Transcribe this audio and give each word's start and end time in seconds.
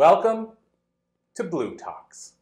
Welcome 0.00 0.52
to 1.34 1.44
bLU 1.44 1.76
Talks. 1.76 2.32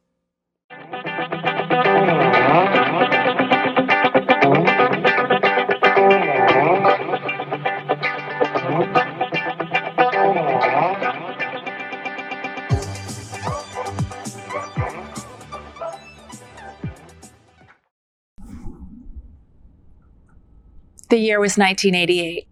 The 21.09 21.17
year 21.17 21.41
was 21.41 21.57
1988. 21.57 22.47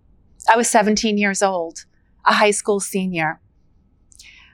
I 0.49 0.57
was 0.57 0.69
17 0.69 1.17
years 1.17 1.41
old, 1.41 1.85
a 2.25 2.33
high 2.33 2.51
school 2.51 2.81
senior. 2.81 3.39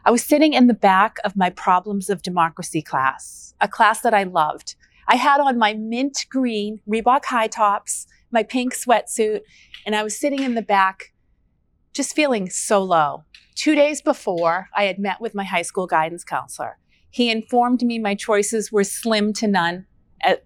I 0.05 0.11
was 0.11 0.23
sitting 0.23 0.53
in 0.53 0.67
the 0.67 0.73
back 0.73 1.17
of 1.23 1.37
my 1.37 1.49
Problems 1.49 2.09
of 2.09 2.21
Democracy 2.21 2.81
class, 2.81 3.53
a 3.61 3.69
class 3.69 4.01
that 4.01 4.13
I 4.13 4.23
loved. 4.23 4.75
I 5.07 5.15
had 5.15 5.39
on 5.39 5.57
my 5.57 5.73
mint 5.73 6.25
green 6.29 6.81
Reebok 6.87 7.25
high 7.25 7.47
tops, 7.47 8.05
my 8.29 8.43
pink 8.43 8.73
sweatsuit, 8.75 9.41
and 9.85 9.95
I 9.95 10.03
was 10.03 10.19
sitting 10.19 10.43
in 10.43 10.55
the 10.55 10.61
back 10.61 11.13
just 11.93 12.15
feeling 12.15 12.49
so 12.49 12.83
low. 12.83 13.23
Two 13.55 13.75
days 13.75 14.01
before, 14.01 14.67
I 14.75 14.85
had 14.85 14.99
met 14.99 15.21
with 15.21 15.35
my 15.35 15.45
high 15.45 15.61
school 15.61 15.87
guidance 15.87 16.25
counselor. 16.25 16.79
He 17.09 17.29
informed 17.29 17.81
me 17.81 17.97
my 17.97 18.15
choices 18.15 18.71
were 18.71 18.83
slim 18.83 19.31
to 19.33 19.47
none 19.47 19.85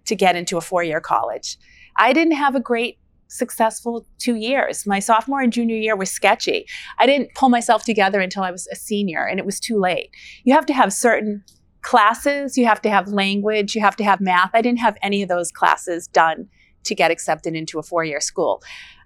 to 0.06 0.16
get 0.16 0.36
into 0.36 0.58
a 0.58 0.62
four 0.62 0.84
year 0.84 1.02
college. 1.02 1.58
I 1.96 2.14
didn't 2.14 2.34
have 2.34 2.54
a 2.54 2.60
great 2.60 3.00
successful 3.28 4.06
two 4.18 4.36
years. 4.36 4.86
My 4.86 5.00
sophomore 5.00 5.42
and 5.42 5.52
junior 5.52 5.76
year 5.76 5.96
was 5.96 6.10
sketchy. 6.10 6.66
I 6.98 7.06
didn't 7.06 7.34
pull 7.36 7.50
myself 7.50 7.84
together 7.84 8.20
until 8.20 8.44
I 8.44 8.52
was 8.52 8.68
a 8.72 8.76
senior, 8.76 9.26
and 9.26 9.40
it 9.40 9.46
was 9.46 9.60
too 9.60 9.80
late. 9.80 10.12
You 10.44 10.54
have 10.54 10.66
to 10.68 10.74
have 10.74 10.94
certain 10.94 11.44
classes, 11.82 12.58
you 12.58 12.66
have 12.66 12.82
to 12.82 12.90
have 12.90 13.08
language, 13.08 13.76
you 13.76 13.82
have 13.82 13.96
to 13.98 14.04
have 14.04 14.20
math. 14.20 14.52
I 14.54 14.62
didn't 14.62 14.80
have 14.80 14.98
any 15.02 15.22
of 15.22 15.30
those 15.30 15.52
classes 15.52 16.08
done 16.08 16.50
to 16.84 16.96
get 16.96 17.12
accepted 17.12 17.56
into 17.56 17.80
a 17.80 17.84
four 17.84 18.04
year 18.04 18.20
school. 18.20 18.62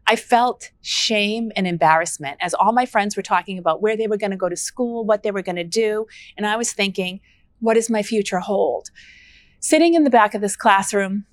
I 0.07 0.15
felt 0.15 0.71
shame 0.81 1.51
and 1.55 1.67
embarrassment 1.67 2.37
as 2.41 2.53
all 2.53 2.73
my 2.73 2.85
friends 2.85 3.15
were 3.15 3.21
talking 3.21 3.57
about 3.57 3.81
where 3.81 3.95
they 3.95 4.07
were 4.07 4.17
going 4.17 4.31
to 4.31 4.37
go 4.37 4.49
to 4.49 4.55
school, 4.55 5.05
what 5.05 5.23
they 5.23 5.31
were 5.31 5.43
going 5.43 5.57
to 5.57 5.63
do. 5.63 6.07
And 6.35 6.45
I 6.45 6.57
was 6.57 6.73
thinking, 6.73 7.19
what 7.59 7.75
does 7.75 7.89
my 7.89 8.01
future 8.01 8.39
hold? 8.39 8.89
Sitting 9.59 9.93
in 9.93 10.03
the 10.03 10.09
back 10.09 10.33
of 10.33 10.41
this 10.41 10.55
classroom, 10.55 11.25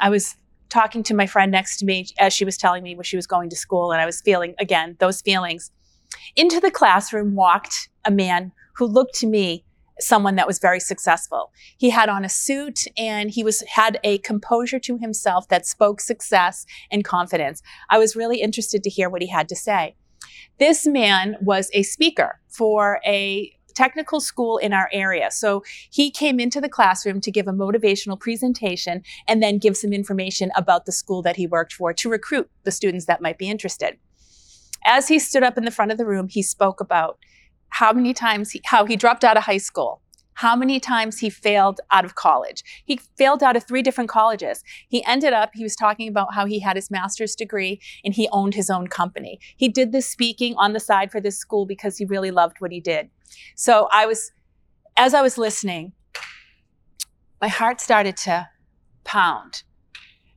I 0.00 0.10
was 0.10 0.36
talking 0.68 1.02
to 1.04 1.14
my 1.14 1.26
friend 1.26 1.52
next 1.52 1.78
to 1.78 1.84
me 1.84 2.08
as 2.18 2.32
she 2.32 2.44
was 2.44 2.56
telling 2.56 2.82
me 2.82 2.94
where 2.94 3.04
she 3.04 3.16
was 3.16 3.26
going 3.26 3.50
to 3.50 3.56
school, 3.56 3.92
and 3.92 4.00
I 4.00 4.06
was 4.06 4.20
feeling, 4.20 4.54
again, 4.58 4.96
those 4.98 5.20
feelings. 5.20 5.70
Into 6.34 6.60
the 6.60 6.70
classroom 6.70 7.34
walked 7.34 7.88
a 8.04 8.10
man 8.10 8.52
who 8.76 8.86
looked 8.86 9.14
to 9.16 9.26
me 9.26 9.64
someone 9.98 10.36
that 10.36 10.46
was 10.46 10.58
very 10.58 10.80
successful. 10.80 11.52
He 11.78 11.90
had 11.90 12.08
on 12.08 12.24
a 12.24 12.28
suit 12.28 12.84
and 12.98 13.30
he 13.30 13.42
was 13.42 13.62
had 13.68 13.98
a 14.04 14.18
composure 14.18 14.78
to 14.80 14.98
himself 14.98 15.48
that 15.48 15.66
spoke 15.66 16.00
success 16.00 16.66
and 16.90 17.04
confidence. 17.04 17.62
I 17.88 17.98
was 17.98 18.16
really 18.16 18.40
interested 18.40 18.82
to 18.82 18.90
hear 18.90 19.08
what 19.08 19.22
he 19.22 19.28
had 19.28 19.48
to 19.48 19.56
say. 19.56 19.96
This 20.58 20.86
man 20.86 21.36
was 21.40 21.70
a 21.72 21.82
speaker 21.82 22.40
for 22.48 23.00
a 23.06 23.55
technical 23.76 24.20
school 24.20 24.56
in 24.56 24.72
our 24.72 24.88
area. 24.92 25.30
So 25.30 25.62
he 25.90 26.10
came 26.10 26.40
into 26.40 26.60
the 26.60 26.68
classroom 26.68 27.20
to 27.20 27.30
give 27.30 27.46
a 27.46 27.52
motivational 27.52 28.18
presentation 28.18 29.02
and 29.28 29.42
then 29.42 29.58
give 29.58 29.76
some 29.76 29.92
information 29.92 30.50
about 30.56 30.86
the 30.86 30.92
school 30.92 31.22
that 31.22 31.36
he 31.36 31.46
worked 31.46 31.72
for 31.72 31.92
to 31.92 32.08
recruit 32.08 32.50
the 32.64 32.72
students 32.72 33.06
that 33.06 33.20
might 33.20 33.38
be 33.38 33.48
interested. 33.48 33.98
As 34.84 35.08
he 35.08 35.18
stood 35.18 35.42
up 35.42 35.58
in 35.58 35.64
the 35.64 35.70
front 35.70 35.92
of 35.92 35.98
the 35.98 36.06
room, 36.06 36.28
he 36.28 36.42
spoke 36.42 36.80
about 36.80 37.18
how 37.68 37.92
many 37.92 38.14
times 38.14 38.52
he, 38.52 38.60
how 38.64 38.86
he 38.86 38.96
dropped 38.96 39.24
out 39.24 39.36
of 39.36 39.44
high 39.44 39.58
school, 39.58 40.00
how 40.36 40.54
many 40.54 40.78
times 40.78 41.18
he 41.18 41.30
failed 41.30 41.80
out 41.90 42.04
of 42.04 42.14
college. 42.14 42.62
He 42.84 43.00
failed 43.16 43.42
out 43.42 43.56
of 43.56 43.64
three 43.64 43.82
different 43.82 44.10
colleges. 44.10 44.62
He 44.88 45.04
ended 45.06 45.32
up, 45.32 45.50
he 45.54 45.62
was 45.62 45.74
talking 45.74 46.08
about 46.08 46.34
how 46.34 46.44
he 46.44 46.60
had 46.60 46.76
his 46.76 46.90
master's 46.90 47.34
degree 47.34 47.80
and 48.04 48.14
he 48.14 48.28
owned 48.30 48.54
his 48.54 48.68
own 48.68 48.86
company. 48.86 49.40
He 49.56 49.68
did 49.68 49.92
this 49.92 50.06
speaking 50.06 50.54
on 50.56 50.74
the 50.74 50.80
side 50.80 51.10
for 51.10 51.20
this 51.20 51.38
school 51.38 51.64
because 51.64 51.96
he 51.96 52.04
really 52.04 52.30
loved 52.30 52.56
what 52.60 52.70
he 52.70 52.80
did. 52.80 53.08
So 53.54 53.88
I 53.90 54.04
was, 54.04 54.30
as 54.96 55.14
I 55.14 55.22
was 55.22 55.38
listening, 55.38 55.92
my 57.40 57.48
heart 57.48 57.80
started 57.80 58.18
to 58.18 58.48
pound. 59.04 59.62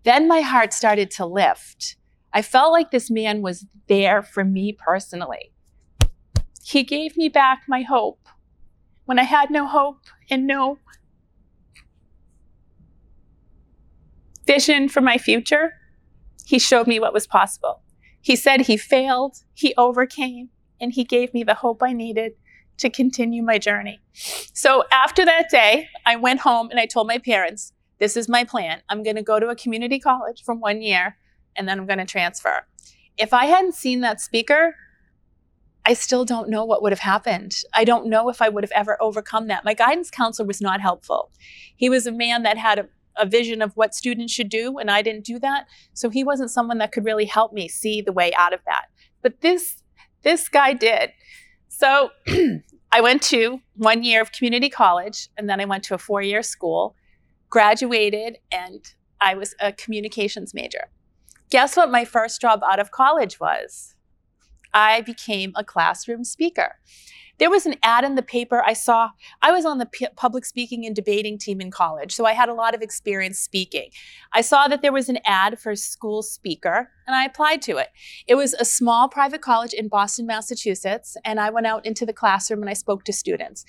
Then 0.04 0.30
my 0.30 0.40
heart 0.40 0.72
started 0.72 1.12
to 1.12 1.26
lift. 1.26 1.98
I 2.32 2.42
felt 2.42 2.72
like 2.72 2.92
this 2.92 3.12
man 3.12 3.42
was 3.42 3.66
there 3.88 4.24
for 4.24 4.46
me 4.46 4.72
personally. 4.72 5.52
He 6.64 6.84
gave 6.84 7.18
me 7.18 7.28
back 7.28 7.64
my 7.68 7.82
hope 7.82 8.20
when 9.09 9.18
I 9.18 9.24
had 9.24 9.50
no 9.50 9.66
hope 9.66 10.02
and 10.30 10.46
no 10.46 10.78
vision 14.46 14.88
for 14.88 15.02
my 15.02 15.18
future. 15.18 15.74
He 16.46 16.59
showed 16.59 16.86
me 16.86 17.00
what 17.00 17.12
was 17.12 17.25
possible. 17.25 17.81
He 18.22 18.36
said 18.36 18.62
he 18.62 18.78
failed, 18.78 19.38
he 19.56 19.74
overcame, 19.80 20.50
and 20.80 20.94
he 20.94 21.03
gave 21.03 21.34
me 21.34 21.44
the 21.44 21.56
hope 21.56 21.81
I 21.81 21.92
needed 21.92 22.34
to 22.78 22.92
continue 22.92 23.42
my 23.42 23.58
journey. 23.58 24.00
So 24.53 24.84
after 24.92 25.26
that 25.26 25.50
day, 25.50 25.88
I 26.06 26.16
went 26.16 26.41
home 26.41 26.70
and 26.70 26.80
I 26.80 26.86
told 26.86 27.08
my 27.08 27.18
parents, 27.18 27.74
this 27.97 28.16
is 28.16 28.30
my 28.30 28.44
plan. 28.44 28.84
I'm 28.90 29.02
going 29.02 29.16
to 29.16 29.24
go 29.24 29.40
to 29.40 29.47
a 29.47 29.56
community 29.56 30.00
college 30.00 30.44
for 30.44 30.53
one 30.53 30.84
year 30.84 31.18
and 31.56 31.68
then 31.68 31.80
I'm 31.80 31.88
going 31.88 31.97
to 31.97 32.06
transfer. 32.06 32.68
If 33.18 33.34
I 33.34 33.46
hadn't 33.46 33.74
seen 33.74 34.02
that 34.02 34.22
speaker, 34.22 34.76
I 35.85 35.94
still 35.94 36.25
don't 36.25 36.50
know 36.50 36.66
what 36.66 36.81
would 36.81 36.91
have 36.91 37.00
happened. 37.00 37.56
I 37.73 37.84
don't 37.84 38.07
know 38.07 38.29
if 38.29 38.41
I 38.41 38.50
would 38.50 38.63
have 38.63 38.72
ever 38.72 39.01
overcome 39.01 39.47
that. 39.47 39.66
My 39.66 39.73
guidance 39.73 40.12
counselor 40.12 40.45
was 40.45 40.62
not 40.62 40.81
helpful. 40.81 41.31
He 41.75 41.90
was 41.90 42.06
a 42.06 42.12
man 42.12 42.44
that 42.44 42.57
had 42.57 42.79
a, 42.79 42.85
a 43.17 43.25
vision 43.25 43.62
of 43.62 43.75
what 43.75 43.95
students 43.95 44.34
should 44.34 44.50
do, 44.50 44.78
and 44.78 44.91
I 44.91 45.01
didn't 45.01 45.25
do 45.25 45.40
that. 45.40 45.67
So 45.94 46.09
he 46.09 46.23
wasn't 46.23 46.51
someone 46.51 46.78
that 46.79 46.91
could 46.91 47.06
really 47.06 47.25
help 47.25 47.53
me 47.53 47.67
see 47.67 48.01
the 48.01 48.12
way 48.12 48.34
out 48.34 48.53
of 48.53 48.59
that. 48.66 48.85
But 49.22 49.41
this 49.41 49.81
this 50.22 50.50
guy 50.50 50.73
did. 50.73 51.12
So 51.69 52.09
I 52.91 53.01
went 53.01 53.22
to 53.23 53.61
one 53.75 54.03
year 54.03 54.22
of 54.22 54.31
community 54.31 54.69
college, 54.69 55.29
and 55.38 55.50
then 55.50 55.61
I 55.61 55.66
went 55.66 55.84
to 55.85 55.96
a 55.96 55.97
four 55.97 56.22
year 56.22 56.44
school, 56.44 56.96
graduated, 57.50 58.38
and 58.51 58.85
I 59.22 59.35
was 59.35 59.56
a 59.59 59.72
communications 59.72 60.53
major. 60.53 60.90
Guess 61.50 61.78
what 61.78 61.90
my 61.90 62.06
first 62.06 62.41
job 62.41 62.61
out 62.63 62.79
of 62.79 62.91
college 62.91 63.40
was? 63.40 63.96
I 64.74 65.02
became 65.02 65.53
a 65.56 65.63
classroom 65.63 66.24
speaker. 66.24 66.78
There 67.40 67.50
was 67.50 67.66
an 67.66 67.76
ad 67.84 68.04
in 68.04 68.16
the 68.16 68.22
paper 68.22 68.62
I 68.62 68.74
saw. 68.74 69.12
I 69.42 69.52
was 69.52 69.66
on 69.66 69.78
the 69.78 69.86
p- 69.86 70.08
public 70.18 70.44
speaking 70.44 70.86
and 70.86 70.94
debating 70.94 71.38
team 71.38 71.62
in 71.62 71.72
college, 71.72 72.14
so 72.14 72.26
I 72.26 72.34
had 72.34 72.50
a 72.50 72.54
lot 72.54 72.76
of 72.76 72.82
experience 72.82 73.40
speaking. 73.40 73.92
I 74.34 74.42
saw 74.42 74.68
that 74.68 74.82
there 74.82 74.92
was 74.92 75.08
an 75.08 75.20
ad 75.26 75.58
for 75.58 75.72
a 75.72 75.78
school 75.78 76.22
speaker, 76.22 76.90
and 77.08 77.16
I 77.16 77.24
applied 77.24 77.62
to 77.64 77.78
it. 77.78 77.88
It 78.28 78.36
was 78.36 78.54
a 78.54 78.66
small 78.66 79.08
private 79.08 79.42
college 79.42 79.74
in 79.74 79.88
Boston, 79.88 80.26
Massachusetts, 80.26 81.16
and 81.24 81.40
I 81.40 81.50
went 81.50 81.66
out 81.66 81.86
into 81.86 82.06
the 82.06 82.14
classroom 82.14 82.62
and 82.62 82.70
I 82.70 82.74
spoke 82.74 83.06
to 83.06 83.14
students. 83.14 83.64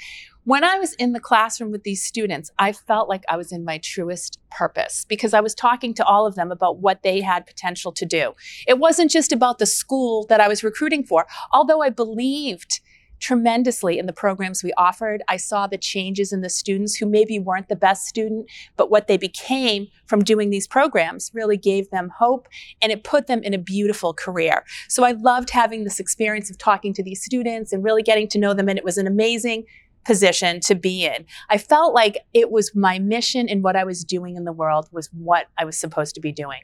When 0.44 0.64
I 0.64 0.78
was 0.78 0.94
in 0.94 1.12
the 1.12 1.20
classroom 1.20 1.70
with 1.70 1.84
these 1.84 2.04
students, 2.04 2.50
I 2.58 2.72
felt 2.72 3.08
like 3.08 3.24
I 3.28 3.36
was 3.36 3.52
in 3.52 3.64
my 3.64 3.78
truest 3.78 4.40
purpose 4.50 5.06
because 5.08 5.32
I 5.32 5.40
was 5.40 5.54
talking 5.54 5.94
to 5.94 6.04
all 6.04 6.26
of 6.26 6.34
them 6.34 6.50
about 6.50 6.78
what 6.78 7.02
they 7.02 7.20
had 7.20 7.46
potential 7.46 7.92
to 7.92 8.04
do. 8.04 8.32
It 8.66 8.78
wasn't 8.78 9.10
just 9.10 9.32
about 9.32 9.58
the 9.58 9.66
school 9.66 10.26
that 10.28 10.40
I 10.40 10.48
was 10.48 10.64
recruiting 10.64 11.04
for, 11.04 11.26
although 11.52 11.82
I 11.82 11.90
believed 11.90 12.80
tremendously 13.20 13.98
in 13.98 14.06
the 14.06 14.12
programs 14.12 14.64
we 14.64 14.72
offered. 14.76 15.22
I 15.28 15.36
saw 15.36 15.66
the 15.66 15.78
changes 15.78 16.32
in 16.32 16.40
the 16.40 16.48
students 16.48 16.96
who 16.96 17.06
maybe 17.06 17.38
weren't 17.38 17.68
the 17.68 17.76
best 17.76 18.06
student, 18.06 18.46
but 18.76 18.90
what 18.90 19.06
they 19.06 19.16
became 19.16 19.88
from 20.06 20.24
doing 20.24 20.50
these 20.50 20.66
programs 20.66 21.30
really 21.34 21.56
gave 21.56 21.90
them 21.90 22.10
hope 22.18 22.48
and 22.82 22.90
it 22.90 23.04
put 23.04 23.26
them 23.26 23.42
in 23.42 23.54
a 23.54 23.58
beautiful 23.58 24.14
career. 24.14 24.64
So 24.88 25.04
I 25.04 25.12
loved 25.12 25.50
having 25.50 25.84
this 25.84 26.00
experience 26.00 26.50
of 26.50 26.58
talking 26.58 26.92
to 26.94 27.02
these 27.02 27.22
students 27.22 27.72
and 27.72 27.84
really 27.84 28.02
getting 28.02 28.28
to 28.28 28.38
know 28.38 28.54
them, 28.54 28.68
and 28.68 28.78
it 28.78 28.84
was 28.84 28.98
an 28.98 29.06
amazing 29.06 29.64
position 30.04 30.60
to 30.60 30.74
be 30.74 31.04
in. 31.04 31.26
I 31.50 31.58
felt 31.58 31.94
like 31.94 32.18
it 32.32 32.50
was 32.50 32.74
my 32.74 32.98
mission 32.98 33.48
and 33.48 33.62
what 33.62 33.76
I 33.76 33.84
was 33.84 34.02
doing 34.02 34.36
in 34.36 34.44
the 34.44 34.52
world 34.52 34.88
was 34.92 35.10
what 35.12 35.48
I 35.58 35.64
was 35.64 35.76
supposed 35.76 36.14
to 36.14 36.20
be 36.20 36.32
doing. 36.32 36.60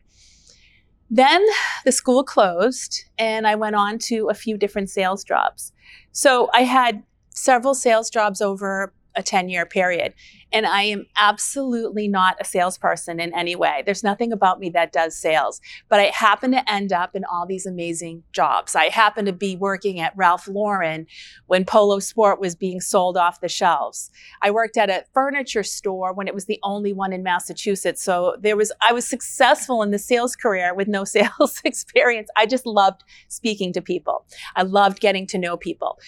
Then 1.11 1.45
the 1.85 1.93
school 1.93 2.25
closed 2.25 3.05
and 3.19 3.47
I 3.47 3.55
went 3.55 3.77
on 3.77 3.99
to 4.01 4.29
a 4.29 4.35
few 4.35 4.57
different 4.57 4.91
sales 4.91 5.23
jobs. 5.23 5.73
So 6.13 6.51
I 6.53 6.63
had 6.63 7.03
several 7.31 7.75
sales 7.75 8.11
jobs 8.11 8.41
over 8.41 8.93
a 9.15 9.23
10 9.23 9.49
year 9.49 9.67
period. 9.67 10.15
And 10.57 10.65
I 10.65 10.85
am 10.85 11.05
absolutely 11.19 12.09
not 12.09 12.39
a 12.41 12.45
salesperson 12.47 13.21
in 13.21 13.35
any 13.35 13.55
way. 13.55 13.83
There's 13.85 14.03
nothing 14.03 14.33
about 14.33 14.59
me 14.59 14.71
that 14.71 14.91
does 14.91 15.15
sales, 15.15 15.61
but 15.91 16.01
I 16.01 16.05
happen 16.05 16.51
to 16.53 16.73
end 16.73 16.95
up 16.95 17.15
in 17.15 17.27
all 17.31 17.45
these 17.45 17.67
amazing 17.67 18.23
jobs. 18.33 18.75
I 18.75 18.89
happen 18.89 19.27
to 19.27 19.35
be 19.35 19.55
working 19.55 20.01
at 20.01 20.17
Ralph 20.17 20.49
Lauren 20.49 21.09
when 21.45 21.67
Polo 21.67 21.99
Sport 21.99 22.41
was 22.41 22.55
being 22.55 22.81
sold 22.81 23.19
off 23.19 23.43
the 23.43 23.51
shelves. 23.51 24.11
I 24.41 24.51
worked 24.51 24.79
at 24.79 24.89
a 24.89 25.05
furniture 25.13 25.63
store 25.63 26.15
when 26.15 26.27
it 26.27 26.35
was 26.35 26.47
the 26.47 26.59
only 26.63 26.95
one 26.95 27.13
in 27.13 27.23
Massachusetts. 27.23 28.03
So 28.03 28.37
there 28.41 28.57
was, 28.57 28.73
I 28.81 28.95
was 28.95 29.07
successful 29.07 29.83
in 29.83 29.91
the 29.91 29.99
sales 29.99 30.35
career 30.35 30.73
with 30.75 30.89
no 30.89 31.05
sales 31.17 31.61
experience. 31.67 32.31
I 32.35 32.47
just 32.47 32.65
loved 32.65 33.05
speaking 33.29 33.75
to 33.75 33.83
people. 33.83 34.25
I 34.55 34.63
loved 34.63 35.01
getting 35.01 35.27
to 35.27 35.39
know 35.39 35.59
people. 35.59 35.99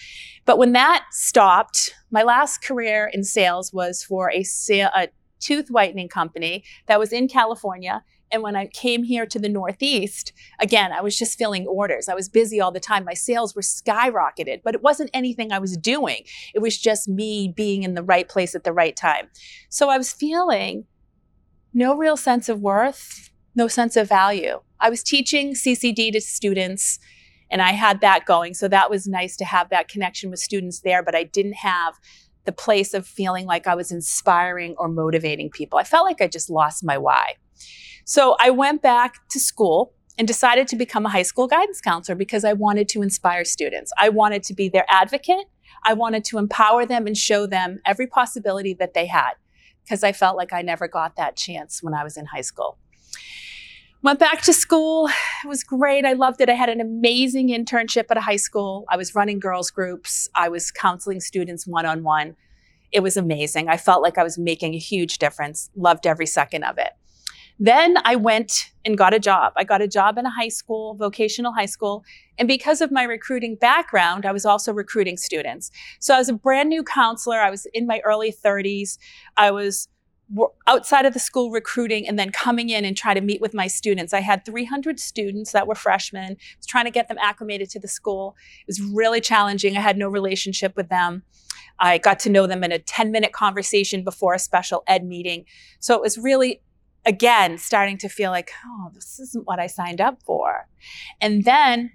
But 0.45 0.57
when 0.57 0.71
that 0.71 1.05
stopped, 1.11 1.93
my 2.09 2.23
last 2.23 2.63
career 2.63 3.11
in 3.13 3.23
sales 3.23 3.71
was 3.71 4.03
for 4.03 4.31
a, 4.31 4.38
a 4.71 5.09
tooth 5.39 5.69
whitening 5.69 6.09
company 6.09 6.63
that 6.87 6.99
was 6.99 7.13
in 7.13 7.27
California. 7.27 8.03
And 8.31 8.43
when 8.43 8.55
I 8.55 8.67
came 8.67 9.03
here 9.03 9.25
to 9.25 9.39
the 9.39 9.49
Northeast, 9.49 10.33
again, 10.59 10.91
I 10.91 11.01
was 11.01 11.17
just 11.17 11.37
filling 11.37 11.65
orders. 11.65 12.07
I 12.07 12.13
was 12.13 12.29
busy 12.29 12.61
all 12.61 12.71
the 12.71 12.79
time. 12.79 13.03
My 13.03 13.15
sales 13.15 13.55
were 13.55 13.61
skyrocketed, 13.61 14.61
but 14.63 14.75
it 14.75 14.83
wasn't 14.83 15.09
anything 15.13 15.51
I 15.51 15.59
was 15.59 15.77
doing. 15.77 16.23
It 16.53 16.59
was 16.59 16.77
just 16.77 17.07
me 17.07 17.51
being 17.55 17.83
in 17.83 17.95
the 17.95 18.03
right 18.03 18.29
place 18.29 18.53
at 18.53 18.63
the 18.63 18.73
right 18.73 18.95
time. 18.95 19.29
So 19.69 19.89
I 19.89 19.97
was 19.97 20.13
feeling 20.13 20.85
no 21.73 21.95
real 21.95 22.17
sense 22.17 22.49
of 22.49 22.61
worth, 22.61 23.31
no 23.55 23.67
sense 23.67 23.95
of 23.95 24.07
value. 24.07 24.61
I 24.79 24.89
was 24.89 25.03
teaching 25.03 25.53
CCD 25.53 26.11
to 26.11 26.21
students 26.21 26.99
and 27.51 27.61
I 27.61 27.71
had 27.71 28.01
that 28.01 28.25
going. 28.25 28.53
So 28.53 28.67
that 28.67 28.89
was 28.89 29.07
nice 29.07 29.35
to 29.37 29.45
have 29.45 29.69
that 29.69 29.87
connection 29.87 30.29
with 30.29 30.39
students 30.39 30.81
there, 30.81 31.01
but 31.01 31.15
I 31.15 31.23
didn't 31.23 31.53
have 31.53 31.95
the 32.45 32.51
place 32.51 32.93
of 32.93 33.05
feeling 33.05 33.45
like 33.45 33.67
I 33.67 33.75
was 33.75 33.91
inspiring 33.91 34.75
or 34.77 34.87
motivating 34.87 35.49
people. 35.49 35.79
I 35.79 35.83
felt 35.83 36.05
like 36.05 36.21
I 36.21 36.27
just 36.27 36.49
lost 36.49 36.83
my 36.83 36.97
why. 36.97 37.35
So 38.05 38.35
I 38.39 38.49
went 38.49 38.81
back 38.81 39.27
to 39.29 39.39
school 39.39 39.93
and 40.17 40.27
decided 40.27 40.67
to 40.67 40.75
become 40.75 41.05
a 41.05 41.09
high 41.09 41.23
school 41.23 41.47
guidance 41.47 41.79
counselor 41.79 42.15
because 42.15 42.43
I 42.43 42.53
wanted 42.53 42.89
to 42.89 43.01
inspire 43.01 43.45
students. 43.45 43.91
I 43.97 44.09
wanted 44.09 44.43
to 44.43 44.53
be 44.53 44.67
their 44.67 44.85
advocate. 44.89 45.45
I 45.85 45.93
wanted 45.93 46.25
to 46.25 46.37
empower 46.37 46.85
them 46.85 47.07
and 47.07 47.17
show 47.17 47.45
them 47.45 47.79
every 47.85 48.07
possibility 48.07 48.73
that 48.75 48.93
they 48.93 49.05
had 49.05 49.33
because 49.83 50.03
I 50.03 50.11
felt 50.11 50.35
like 50.35 50.51
I 50.51 50.61
never 50.61 50.87
got 50.87 51.15
that 51.15 51.35
chance 51.35 51.81
when 51.81 51.93
I 51.93 52.03
was 52.03 52.17
in 52.17 52.25
high 52.25 52.41
school. 52.41 52.77
Went 54.01 54.17
back 54.17 54.41
to 54.43 54.53
school. 54.53 55.09
It 55.43 55.47
was 55.47 55.61
great. 55.61 56.05
I 56.05 56.13
loved 56.13 56.39
it. 56.39 56.47
I 56.47 56.53
had 56.53 56.69
an 56.69 56.79
amazing 56.79 57.49
internship 57.49 58.05
at 58.09 58.15
a 58.15 58.21
high 58.21 58.37
school. 58.37 58.85
I 58.87 58.95
was 58.95 59.13
running 59.13 59.39
girls 59.39 59.69
groups. 59.71 60.29
I 60.35 60.47
was 60.47 60.71
counseling 60.71 61.19
students 61.19 61.67
one 61.67 61.85
on 61.85 62.03
one. 62.03 62.37
It 62.93 63.01
was 63.01 63.17
amazing. 63.17 63.67
I 63.67 63.75
felt 63.75 64.01
like 64.01 64.17
I 64.17 64.23
was 64.23 64.37
making 64.37 64.73
a 64.73 64.77
huge 64.77 65.17
difference. 65.17 65.69
Loved 65.75 66.07
every 66.07 66.27
second 66.27 66.63
of 66.63 66.77
it. 66.77 66.91
Then 67.59 67.97
I 68.05 68.15
went 68.15 68.71
and 68.85 68.97
got 68.97 69.13
a 69.13 69.19
job. 69.19 69.51
I 69.57 69.65
got 69.65 69.81
a 69.81 69.87
job 69.87 70.17
in 70.17 70.25
a 70.25 70.29
high 70.29 70.47
school, 70.47 70.93
vocational 70.95 71.51
high 71.51 71.65
school. 71.65 72.05
And 72.37 72.47
because 72.47 72.79
of 72.79 72.93
my 72.93 73.03
recruiting 73.03 73.55
background, 73.55 74.25
I 74.25 74.31
was 74.31 74.45
also 74.45 74.71
recruiting 74.71 75.17
students. 75.17 75.71
So 75.99 76.15
I 76.15 76.19
was 76.19 76.29
a 76.29 76.33
brand 76.33 76.69
new 76.69 76.83
counselor. 76.83 77.39
I 77.39 77.49
was 77.49 77.67
in 77.73 77.85
my 77.85 77.99
early 78.05 78.31
30s. 78.31 78.97
I 79.35 79.51
was 79.51 79.89
outside 80.67 81.05
of 81.05 81.13
the 81.13 81.19
school 81.19 81.49
recruiting 81.49 82.07
and 82.07 82.19
then 82.19 82.31
coming 82.31 82.69
in 82.69 82.85
and 82.85 82.95
try 82.95 83.13
to 83.13 83.21
meet 83.21 83.41
with 83.41 83.53
my 83.53 83.67
students. 83.67 84.13
I 84.13 84.19
had 84.19 84.45
300 84.45 84.99
students 84.99 85.51
that 85.53 85.67
were 85.67 85.75
freshmen. 85.75 86.33
I 86.33 86.57
was 86.57 86.67
trying 86.67 86.85
to 86.85 86.91
get 86.91 87.07
them 87.07 87.17
acclimated 87.19 87.69
to 87.71 87.79
the 87.79 87.87
school. 87.87 88.35
It 88.61 88.67
was 88.67 88.81
really 88.81 89.21
challenging. 89.21 89.75
I 89.75 89.81
had 89.81 89.97
no 89.97 90.07
relationship 90.07 90.75
with 90.75 90.89
them. 90.89 91.23
I 91.79 91.97
got 91.97 92.19
to 92.21 92.29
know 92.29 92.45
them 92.45 92.63
in 92.63 92.71
a 92.71 92.79
10 92.79 93.11
minute 93.11 93.31
conversation 93.31 94.03
before 94.03 94.33
a 94.33 94.39
special 94.39 94.83
ed 94.85 95.03
meeting. 95.03 95.45
So 95.79 95.95
it 95.95 96.01
was 96.01 96.17
really, 96.17 96.61
again, 97.05 97.57
starting 97.57 97.97
to 97.99 98.09
feel 98.09 98.31
like, 98.31 98.51
oh, 98.65 98.91
this 98.93 99.19
isn't 99.19 99.47
what 99.47 99.59
I 99.59 99.67
signed 99.67 100.01
up 100.01 100.21
for. 100.23 100.67
And 101.21 101.45
then 101.45 101.91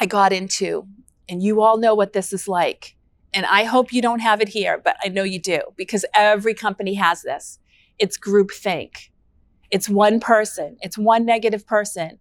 I 0.00 0.06
got 0.06 0.32
into, 0.32 0.86
and 1.28 1.42
you 1.42 1.60
all 1.60 1.76
know 1.76 1.94
what 1.94 2.12
this 2.12 2.32
is 2.32 2.48
like 2.48 2.96
and 3.32 3.46
I 3.46 3.64
hope 3.64 3.92
you 3.92 4.02
don't 4.02 4.20
have 4.20 4.40
it 4.40 4.48
here, 4.48 4.80
but 4.82 4.96
I 5.04 5.08
know 5.08 5.22
you 5.22 5.38
do 5.38 5.60
because 5.76 6.04
every 6.14 6.54
company 6.54 6.94
has 6.94 7.22
this. 7.22 7.58
It's 7.98 8.18
groupthink. 8.18 9.10
It's 9.70 9.88
one 9.88 10.18
person, 10.18 10.76
it's 10.80 10.98
one 10.98 11.24
negative 11.24 11.66
person 11.66 12.18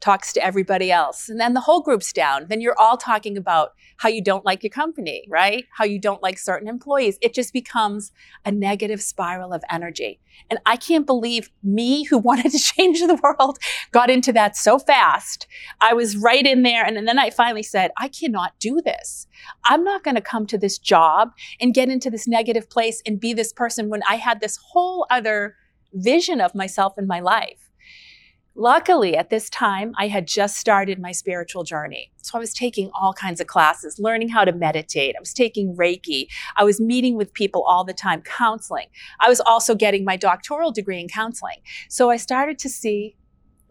talks 0.00 0.32
to 0.34 0.44
everybody 0.44 0.92
else. 0.92 1.28
And 1.28 1.40
then 1.40 1.54
the 1.54 1.60
whole 1.60 1.80
group's 1.80 2.12
down. 2.12 2.46
Then 2.48 2.60
you're 2.60 2.78
all 2.78 2.96
talking 2.96 3.36
about 3.36 3.72
how 3.96 4.08
you 4.08 4.22
don't 4.22 4.44
like 4.44 4.62
your 4.62 4.70
company, 4.70 5.24
right? 5.28 5.64
How 5.76 5.84
you 5.84 5.98
don't 5.98 6.22
like 6.22 6.38
certain 6.38 6.68
employees. 6.68 7.18
It 7.22 7.32
just 7.32 7.52
becomes 7.52 8.12
a 8.44 8.52
negative 8.52 9.00
spiral 9.00 9.52
of 9.52 9.62
energy. 9.70 10.20
And 10.50 10.58
I 10.66 10.76
can't 10.76 11.06
believe 11.06 11.50
me, 11.62 12.04
who 12.04 12.18
wanted 12.24 12.52
to 12.52 12.58
change 12.58 13.00
the 13.00 13.18
world, 13.22 13.58
got 13.92 14.10
into 14.10 14.32
that 14.32 14.56
so 14.56 14.78
fast. 14.78 15.46
I 15.80 15.94
was 15.94 16.16
right 16.16 16.44
in 16.44 16.62
there. 16.62 16.84
And 16.84 17.08
then 17.08 17.18
I 17.18 17.30
finally 17.30 17.62
said, 17.62 17.90
I 17.98 18.08
cannot 18.08 18.58
do 18.58 18.80
this. 18.84 19.26
I'm 19.64 19.84
not 19.84 20.04
going 20.04 20.16
to 20.16 20.20
come 20.20 20.46
to 20.46 20.58
this 20.58 20.78
job 20.78 21.32
and 21.60 21.74
get 21.74 21.88
into 21.88 22.10
this 22.10 22.28
negative 22.28 22.68
place 22.68 23.02
and 23.06 23.20
be 23.20 23.32
this 23.32 23.52
person 23.52 23.88
when 23.88 24.02
I 24.08 24.16
had 24.16 24.40
this 24.40 24.58
whole 24.72 25.06
other 25.10 25.56
vision 25.94 26.40
of 26.40 26.54
myself 26.54 26.98
in 26.98 27.06
my 27.06 27.20
life. 27.20 27.63
Luckily, 28.56 29.16
at 29.16 29.30
this 29.30 29.50
time, 29.50 29.92
I 29.98 30.06
had 30.06 30.28
just 30.28 30.58
started 30.58 31.00
my 31.00 31.10
spiritual 31.10 31.64
journey. 31.64 32.12
So 32.22 32.38
I 32.38 32.40
was 32.40 32.54
taking 32.54 32.88
all 32.94 33.12
kinds 33.12 33.40
of 33.40 33.48
classes, 33.48 33.98
learning 33.98 34.28
how 34.28 34.44
to 34.44 34.52
meditate. 34.52 35.16
I 35.16 35.20
was 35.20 35.32
taking 35.32 35.76
Reiki. 35.76 36.28
I 36.56 36.62
was 36.62 36.80
meeting 36.80 37.16
with 37.16 37.34
people 37.34 37.64
all 37.64 37.82
the 37.82 37.92
time, 37.92 38.22
counseling. 38.22 38.86
I 39.20 39.28
was 39.28 39.40
also 39.40 39.74
getting 39.74 40.04
my 40.04 40.16
doctoral 40.16 40.70
degree 40.70 41.00
in 41.00 41.08
counseling. 41.08 41.58
So 41.88 42.10
I 42.10 42.16
started 42.16 42.58
to 42.60 42.68
see 42.68 43.16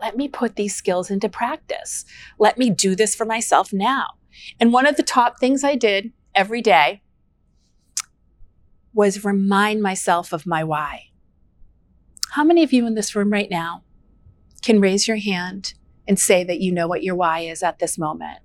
let 0.02 0.18
me 0.18 0.28
put 0.28 0.58
these 0.58 0.76
skills 0.76 1.10
into 1.10 1.30
practice. 1.30 2.04
Let 2.38 2.58
me 2.58 2.70
do 2.70 2.94
this 2.94 3.16
for 3.16 3.24
myself 3.24 3.72
now. 3.72 4.08
And 4.60 4.74
one 4.74 4.86
of 4.86 4.98
the 4.98 5.04
top 5.04 5.40
things 5.40 5.64
I 5.64 5.76
did 5.76 6.12
every 6.36 6.62
day 6.62 7.02
was 8.94 9.24
remind 9.24 9.82
myself 9.82 10.34
of 10.34 10.46
my 10.46 10.62
why. 10.62 11.06
How 12.32 12.44
many 12.44 12.64
of 12.64 12.74
you 12.74 12.86
in 12.86 12.96
this 12.96 13.16
room 13.16 13.32
right 13.32 13.50
now 13.50 13.84
can 14.64 14.82
raise 14.82 15.08
your 15.08 15.18
hand 15.18 15.74
and 16.08 16.20
say 16.20 16.44
that 16.44 16.60
you 16.60 16.72
know 16.72 16.88
what 16.88 17.04
your 17.04 17.16
why 17.16 17.42
is 17.42 17.62
at 17.62 17.80
this 17.80 17.98
moment. 17.98 18.40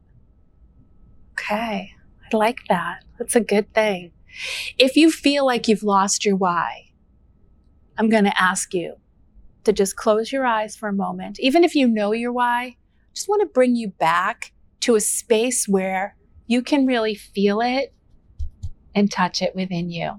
Okay, 1.33 1.93
I 2.33 2.37
like 2.37 2.61
that. 2.69 3.05
That's 3.19 3.37
a 3.37 3.41
good 3.41 3.73
thing. 3.73 4.13
If 4.77 4.97
you 4.97 5.11
feel 5.11 5.47
like 5.47 5.69
you've 5.69 5.83
lost 5.83 6.25
your 6.25 6.37
why, 6.37 6.91
I'm 7.97 8.09
going 8.09 8.25
to 8.25 8.43
ask 8.43 8.75
you 8.75 8.97
to 9.65 9.73
just 9.73 9.97
close 9.97 10.31
your 10.33 10.47
eyes 10.47 10.77
for 10.77 10.89
a 10.89 10.93
moment. 10.93 11.41
Even 11.41 11.65
if 11.65 11.75
you 11.75 11.89
know 11.89 12.13
your 12.13 12.33
why, 12.33 12.63
I 12.65 12.77
just 13.15 13.29
want 13.29 13.43
to 13.43 13.47
bring 13.47 13.77
you 13.77 13.89
back 13.89 14.53
to 14.81 14.95
a 14.95 15.01
space 15.01 15.67
where 15.67 16.17
you 16.47 16.63
can 16.63 16.87
really 16.87 17.15
feel 17.15 17.61
it 17.61 17.93
and 18.95 19.11
touch 19.11 19.43
it 19.43 19.55
within 19.55 19.91
you. 19.91 20.13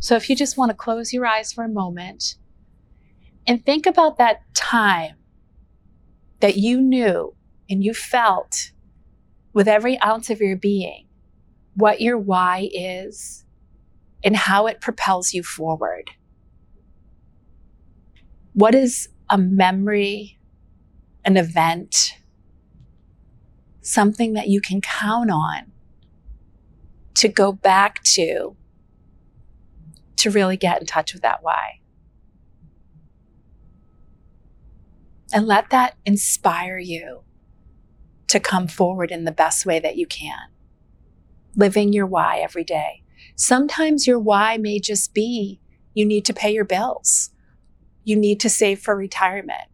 So 0.00 0.16
if 0.16 0.28
you 0.28 0.36
just 0.36 0.56
want 0.58 0.70
to 0.70 0.76
close 0.76 1.12
your 1.12 1.26
eyes 1.26 1.52
for 1.52 1.64
a 1.64 1.68
moment 1.68 2.36
and 3.46 3.64
think 3.64 3.86
about 3.86 4.18
that 4.18 4.42
time 4.54 5.16
that 6.40 6.56
you 6.56 6.80
knew 6.80 7.34
and 7.70 7.82
you 7.82 7.94
felt 7.94 8.72
with 9.52 9.68
every 9.68 10.00
ounce 10.02 10.30
of 10.30 10.40
your 10.40 10.56
being 10.56 11.06
what 11.76 12.00
your 12.00 12.18
why 12.18 12.68
is 12.72 13.44
and 14.24 14.34
how 14.34 14.66
it 14.66 14.80
propels 14.80 15.34
you 15.34 15.42
forward. 15.42 16.10
What 18.54 18.74
is 18.74 19.08
a 19.28 19.36
memory, 19.36 20.38
an 21.24 21.36
event, 21.36 22.14
something 23.82 24.32
that 24.32 24.48
you 24.48 24.60
can 24.60 24.80
count 24.80 25.30
on 25.30 25.70
to 27.14 27.28
go 27.28 27.52
back 27.52 28.02
to 28.02 28.56
to 30.16 30.30
really 30.30 30.56
get 30.56 30.80
in 30.80 30.86
touch 30.86 31.12
with 31.12 31.22
that 31.22 31.42
why? 31.42 31.80
And 35.36 35.46
let 35.46 35.68
that 35.68 35.96
inspire 36.06 36.78
you 36.78 37.20
to 38.28 38.40
come 38.40 38.68
forward 38.68 39.10
in 39.10 39.24
the 39.24 39.32
best 39.32 39.66
way 39.66 39.78
that 39.78 39.98
you 39.98 40.06
can. 40.06 40.48
Living 41.54 41.92
your 41.92 42.06
why 42.06 42.38
every 42.38 42.64
day. 42.64 43.02
Sometimes 43.34 44.06
your 44.06 44.18
why 44.18 44.56
may 44.56 44.80
just 44.80 45.12
be 45.12 45.60
you 45.92 46.06
need 46.06 46.24
to 46.24 46.32
pay 46.32 46.54
your 46.54 46.64
bills. 46.64 47.32
You 48.02 48.16
need 48.16 48.40
to 48.40 48.48
save 48.48 48.80
for 48.80 48.96
retirement. 48.96 49.68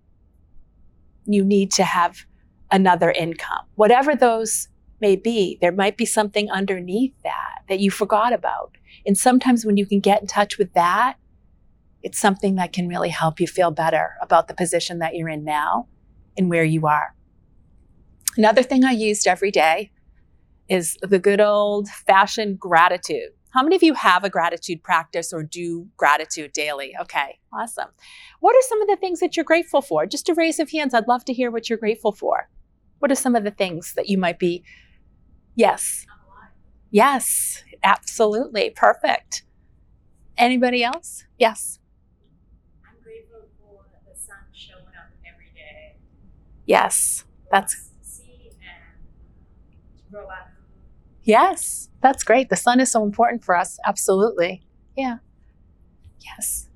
You 1.27 1.45
need 1.45 1.71
to 1.75 1.85
have 1.85 2.27
another 2.73 3.13
income. 3.13 3.67
Whatever 3.77 4.17
those 4.17 4.67
may 5.01 5.15
be, 5.15 5.59
there 5.61 5.71
might 5.71 5.97
be 5.97 6.07
something 6.07 6.51
underneath 6.51 7.15
that 7.23 7.63
that 7.69 7.79
you 7.79 7.93
forgot 7.93 8.33
about. 8.33 8.73
And 9.07 9.17
sometimes 9.17 9.65
when 9.65 9.77
you 9.77 9.87
can 9.87 10.01
get 10.01 10.23
in 10.23 10.27
touch 10.27 10.59
with 10.59 10.73
that, 10.75 11.19
it's 12.03 12.19
something 12.19 12.57
that 12.57 12.73
can 12.73 12.89
really 12.89 13.09
help 13.09 13.41
you 13.41 13.47
feel 13.47 13.71
better 13.71 14.15
about 14.21 14.49
the 14.49 14.55
position 14.55 14.99
that 14.99 15.15
you're 15.15 15.29
in 15.29 15.45
now 15.45 15.89
and 16.37 16.51
where 16.51 16.65
you 16.65 16.87
are. 16.87 17.15
Another 18.37 18.63
thing 18.63 18.85
I 18.85 18.93
used 18.93 19.27
every 19.27 19.51
day 19.51 19.93
is 20.69 20.97
the 21.03 21.19
good 21.19 21.41
old 21.41 21.89
fashioned 21.89 22.59
gratitude. 22.59 23.31
How 23.51 23.63
many 23.63 23.77
of 23.77 23.83
you 23.83 23.93
have 23.93 24.25
a 24.25 24.31
gratitude 24.31 24.83
practice 24.83 25.33
or 25.33 25.43
do 25.43 25.87
gratitude 25.99 26.53
daily? 26.55 26.95
Okay, 26.99 27.39
awesome. 27.53 27.91
What 28.41 28.57
are 28.57 28.63
some 28.69 28.81
of 28.81 28.89
the 28.89 28.97
things 28.97 29.21
that 29.21 29.37
you're 29.37 29.45
grateful 29.45 29.83
for? 29.83 30.07
Just 30.07 30.31
a 30.31 30.35
raise 30.35 30.59
of 30.59 30.71
hands, 30.71 30.95
I'd 30.95 31.07
love 31.07 31.25
to 31.27 31.35
hear 31.35 31.51
what 31.51 31.69
you're 31.69 31.79
grateful 31.79 32.13
for. 32.13 32.49
What 33.01 33.13
are 33.13 33.17
some 33.17 33.37
of 33.37 33.45
the 33.45 33.51
things 33.51 33.93
that 33.97 34.09
you 34.09 34.17
might 34.17 34.39
be? 34.39 34.65
Yes. 35.55 36.07
Yes, 36.91 37.63
absolutely. 37.83 38.71
Perfect. 38.71 39.45
Anybody 40.39 40.83
else? 40.83 41.25
Yes. 41.39 41.79
I'm 42.89 43.03
grateful 43.03 43.49
for 43.59 43.85
the 44.09 44.19
sun 44.19 44.45
showing 44.53 44.87
up 44.99 45.11
every 45.27 45.53
day. 45.55 45.97
Yes. 46.67 47.25
That's 47.51 47.91
yes. 51.23 51.89
That's 52.01 52.25
great. 52.25 52.49
The 52.49 52.57
sun 52.57 52.81
is 52.81 52.91
so 52.91 53.05
important 53.05 53.45
for 53.45 53.57
us. 53.57 53.79
Absolutely. 53.87 54.63
Yeah. 54.97 55.19
Yes. 56.21 56.69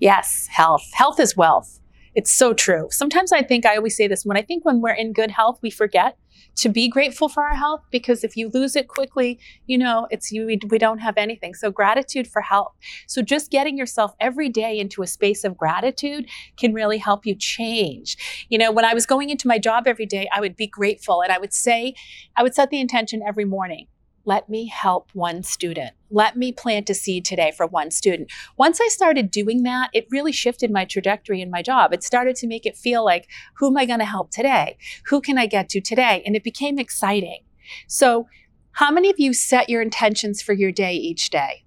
Yes, 0.00 0.48
health. 0.50 0.84
Health 0.92 1.18
is 1.18 1.36
wealth. 1.36 1.80
It's 2.14 2.30
so 2.30 2.52
true. 2.52 2.88
Sometimes 2.90 3.32
I 3.32 3.42
think 3.42 3.66
I 3.66 3.76
always 3.76 3.96
say 3.96 4.06
this 4.06 4.24
when 4.24 4.36
I 4.36 4.42
think 4.42 4.64
when 4.64 4.80
we're 4.80 4.90
in 4.92 5.12
good 5.12 5.30
health, 5.30 5.58
we 5.62 5.70
forget 5.70 6.16
to 6.56 6.68
be 6.68 6.88
grateful 6.88 7.28
for 7.28 7.42
our 7.42 7.54
health 7.54 7.82
because 7.90 8.24
if 8.24 8.36
you 8.36 8.50
lose 8.52 8.76
it 8.76 8.88
quickly, 8.88 9.38
you 9.66 9.76
know, 9.76 10.06
it's 10.10 10.30
you 10.30 10.46
we, 10.46 10.58
we 10.68 10.78
don't 10.78 10.98
have 10.98 11.16
anything. 11.16 11.54
So 11.54 11.70
gratitude 11.70 12.26
for 12.28 12.42
health. 12.42 12.74
So 13.06 13.22
just 13.22 13.50
getting 13.50 13.76
yourself 13.76 14.14
every 14.20 14.48
day 14.48 14.78
into 14.78 15.02
a 15.02 15.06
space 15.06 15.44
of 15.44 15.56
gratitude 15.56 16.28
can 16.56 16.72
really 16.72 16.98
help 16.98 17.26
you 17.26 17.34
change. 17.34 18.16
You 18.48 18.58
know, 18.58 18.72
when 18.72 18.84
I 18.84 18.94
was 18.94 19.06
going 19.06 19.30
into 19.30 19.48
my 19.48 19.58
job 19.58 19.86
every 19.86 20.06
day, 20.06 20.28
I 20.32 20.40
would 20.40 20.56
be 20.56 20.66
grateful 20.66 21.22
and 21.22 21.32
I 21.32 21.38
would 21.38 21.52
say 21.52 21.94
I 22.36 22.42
would 22.42 22.54
set 22.54 22.70
the 22.70 22.80
intention 22.80 23.22
every 23.26 23.44
morning 23.44 23.88
let 24.24 24.48
me 24.48 24.66
help 24.66 25.10
one 25.12 25.42
student. 25.42 25.92
Let 26.10 26.36
me 26.36 26.52
plant 26.52 26.90
a 26.90 26.94
seed 26.94 27.24
today 27.24 27.52
for 27.56 27.66
one 27.66 27.90
student. 27.90 28.30
Once 28.56 28.80
I 28.80 28.88
started 28.88 29.30
doing 29.30 29.62
that, 29.64 29.90
it 29.92 30.06
really 30.10 30.32
shifted 30.32 30.70
my 30.70 30.84
trajectory 30.84 31.40
in 31.40 31.50
my 31.50 31.62
job. 31.62 31.92
It 31.92 32.02
started 32.02 32.36
to 32.36 32.46
make 32.46 32.66
it 32.66 32.76
feel 32.76 33.04
like, 33.04 33.28
who 33.56 33.68
am 33.68 33.76
I 33.76 33.86
going 33.86 33.98
to 33.98 34.04
help 34.04 34.30
today? 34.30 34.76
Who 35.06 35.20
can 35.20 35.38
I 35.38 35.46
get 35.46 35.68
to 35.70 35.80
today? 35.80 36.22
And 36.24 36.36
it 36.36 36.44
became 36.44 36.78
exciting. 36.78 37.40
So, 37.86 38.26
how 38.72 38.90
many 38.90 39.08
of 39.08 39.20
you 39.20 39.32
set 39.32 39.68
your 39.68 39.82
intentions 39.82 40.42
for 40.42 40.52
your 40.52 40.72
day 40.72 40.94
each 40.94 41.30
day? 41.30 41.63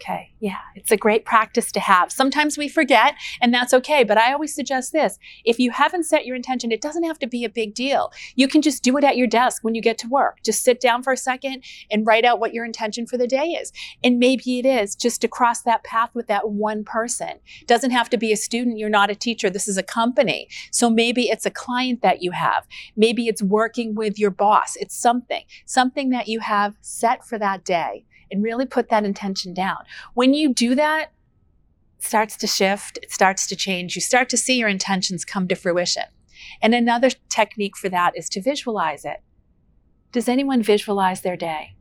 Okay, 0.00 0.30
yeah, 0.38 0.58
it's 0.76 0.92
a 0.92 0.96
great 0.96 1.24
practice 1.24 1.72
to 1.72 1.80
have. 1.80 2.12
Sometimes 2.12 2.56
we 2.56 2.68
forget, 2.68 3.16
and 3.40 3.52
that's 3.52 3.74
okay. 3.74 4.04
But 4.04 4.16
I 4.16 4.32
always 4.32 4.54
suggest 4.54 4.92
this 4.92 5.18
if 5.44 5.58
you 5.58 5.72
haven't 5.72 6.04
set 6.04 6.24
your 6.24 6.36
intention, 6.36 6.70
it 6.70 6.80
doesn't 6.80 7.02
have 7.02 7.18
to 7.18 7.26
be 7.26 7.44
a 7.44 7.48
big 7.48 7.74
deal. 7.74 8.12
You 8.36 8.46
can 8.46 8.62
just 8.62 8.84
do 8.84 8.96
it 8.96 9.02
at 9.02 9.16
your 9.16 9.26
desk 9.26 9.64
when 9.64 9.74
you 9.74 9.82
get 9.82 9.98
to 9.98 10.08
work. 10.08 10.38
Just 10.44 10.62
sit 10.62 10.80
down 10.80 11.02
for 11.02 11.12
a 11.12 11.16
second 11.16 11.64
and 11.90 12.06
write 12.06 12.24
out 12.24 12.38
what 12.38 12.54
your 12.54 12.64
intention 12.64 13.06
for 13.06 13.16
the 13.16 13.26
day 13.26 13.46
is. 13.48 13.72
And 14.04 14.20
maybe 14.20 14.60
it 14.60 14.66
is 14.66 14.94
just 14.94 15.20
to 15.22 15.28
cross 15.28 15.62
that 15.62 15.82
path 15.82 16.14
with 16.14 16.28
that 16.28 16.48
one 16.48 16.84
person. 16.84 17.40
It 17.60 17.66
doesn't 17.66 17.90
have 17.90 18.08
to 18.10 18.16
be 18.16 18.32
a 18.32 18.36
student. 18.36 18.78
You're 18.78 18.88
not 18.88 19.10
a 19.10 19.16
teacher. 19.16 19.50
This 19.50 19.66
is 19.66 19.76
a 19.76 19.82
company. 19.82 20.48
So 20.70 20.88
maybe 20.88 21.28
it's 21.28 21.44
a 21.44 21.50
client 21.50 22.02
that 22.02 22.22
you 22.22 22.30
have. 22.30 22.68
Maybe 22.94 23.26
it's 23.26 23.42
working 23.42 23.96
with 23.96 24.16
your 24.16 24.30
boss. 24.30 24.76
It's 24.76 24.94
something, 24.94 25.42
something 25.66 26.10
that 26.10 26.28
you 26.28 26.38
have 26.38 26.76
set 26.82 27.24
for 27.24 27.36
that 27.40 27.64
day 27.64 28.04
and 28.30 28.42
really 28.42 28.66
put 28.66 28.88
that 28.90 29.04
intention 29.04 29.54
down. 29.54 29.78
When 30.14 30.34
you 30.34 30.52
do 30.52 30.74
that, 30.74 31.12
it 31.98 32.04
starts 32.04 32.36
to 32.36 32.46
shift, 32.46 32.98
it 33.02 33.12
starts 33.12 33.46
to 33.48 33.56
change. 33.56 33.94
You 33.94 34.00
start 34.00 34.28
to 34.30 34.36
see 34.36 34.58
your 34.58 34.68
intentions 34.68 35.24
come 35.24 35.48
to 35.48 35.54
fruition. 35.54 36.04
And 36.62 36.74
another 36.74 37.10
technique 37.28 37.76
for 37.76 37.88
that 37.88 38.12
is 38.16 38.28
to 38.30 38.40
visualize 38.40 39.04
it. 39.04 39.22
Does 40.12 40.28
anyone 40.28 40.62
visualize 40.62 41.20
their 41.20 41.36
day? 41.36 41.74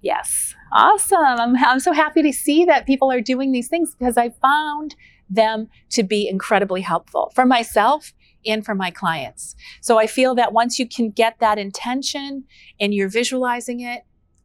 Yes. 0.00 0.54
Awesome. 0.72 1.18
I'm, 1.20 1.56
I'm 1.56 1.80
so 1.80 1.92
happy 1.92 2.22
to 2.22 2.32
see 2.32 2.64
that 2.64 2.86
people 2.86 3.12
are 3.12 3.20
doing 3.20 3.52
these 3.52 3.68
things 3.68 3.94
because 3.94 4.16
I 4.16 4.30
found 4.30 4.96
them 5.30 5.68
to 5.90 6.02
be 6.02 6.28
incredibly 6.28 6.80
helpful 6.80 7.32
for 7.34 7.46
myself 7.46 8.12
and 8.44 8.64
for 8.64 8.74
my 8.74 8.90
clients. 8.90 9.54
So 9.80 9.98
I 9.98 10.06
feel 10.06 10.34
that 10.34 10.52
once 10.52 10.78
you 10.78 10.88
can 10.88 11.10
get 11.10 11.38
that 11.38 11.58
intention 11.58 12.44
and 12.80 12.92
you're 12.92 13.08
visualizing 13.08 13.80
it, 13.80 14.02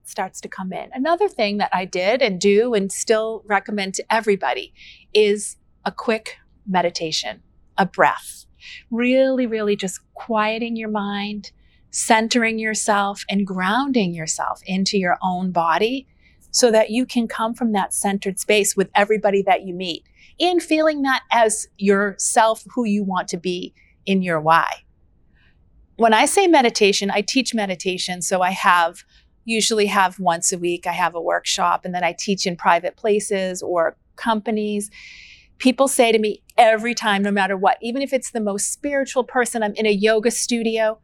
starts 0.08 0.40
to 0.42 0.48
come 0.48 0.72
in. 0.72 0.90
Another 0.94 1.28
thing 1.28 1.58
that 1.58 1.70
I 1.74 1.86
did 1.86 2.22
and 2.22 2.40
do 2.40 2.74
and 2.74 2.92
still 2.92 3.44
recommend 3.46 3.94
to 3.96 4.14
everybody 4.14 4.74
is 5.14 5.58
a 5.86 5.92
quick 5.92 6.38
meditation, 6.66 7.42
a 7.78 7.86
breath. 7.86 8.46
Really, 8.90 9.46
really 9.46 9.76
just 9.76 10.00
quieting 10.14 10.76
your 10.76 10.90
mind, 10.90 11.52
centering 11.92 12.58
yourself, 12.58 13.24
and 13.30 13.46
grounding 13.46 14.14
yourself 14.14 14.62
into 14.66 14.98
your 14.98 15.18
own 15.22 15.52
body 15.52 16.08
so 16.52 16.72
that 16.72 16.90
you 16.90 17.06
can 17.06 17.28
come 17.28 17.54
from 17.54 17.74
that 17.74 17.94
centered 17.94 18.40
space 18.40 18.76
with 18.76 18.90
everybody 18.96 19.42
that 19.44 19.64
you 19.64 19.74
meet 19.74 20.04
and 20.40 20.62
feeling 20.62 21.02
that 21.02 21.24
as 21.32 21.68
yourself, 21.78 22.64
who 22.74 22.86
you 22.86 23.04
want 23.04 23.28
to 23.28 23.38
be 23.38 23.74
in 24.06 24.22
your 24.22 24.40
why. 24.40 24.84
When 25.98 26.14
I 26.14 26.26
say 26.26 26.48
meditation, 26.48 27.10
I 27.12 27.22
teach 27.22 27.54
meditation. 27.54 28.22
So 28.22 28.42
I 28.42 28.52
have 28.52 29.04
usually 29.48 29.86
have 29.88 30.20
once 30.20 30.51
a 30.51 30.58
week. 30.58 30.86
I 30.86 30.92
have 30.92 31.16
a 31.16 31.22
workshop 31.22 31.86
and 31.86 31.96
then 31.96 32.04
I 32.04 32.13
teach 32.13 32.46
in 32.46 32.56
private 32.56 32.98
places 32.98 33.62
or 33.63 33.96
companies. 34.18 34.92
People 35.58 35.88
say 35.88 36.12
to 36.12 36.20
me 36.20 36.44
every 36.58 36.94
time, 36.94 37.24
no 37.24 37.32
matter 37.32 37.56
what, 37.56 37.77
even 37.82 38.01
if 38.01 38.13
it's 38.13 38.32
the 38.32 38.42
most 38.42 38.74
spiritual 38.74 39.24
person, 39.24 39.63
I'm 39.63 39.74
in 39.75 39.86
a 39.86 39.92
yoga 39.92 40.32
studio, 40.32 41.00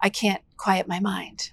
I 0.00 0.10
can't 0.10 0.42
quiet 0.58 0.86
my 0.86 1.00
mind. 1.00 1.52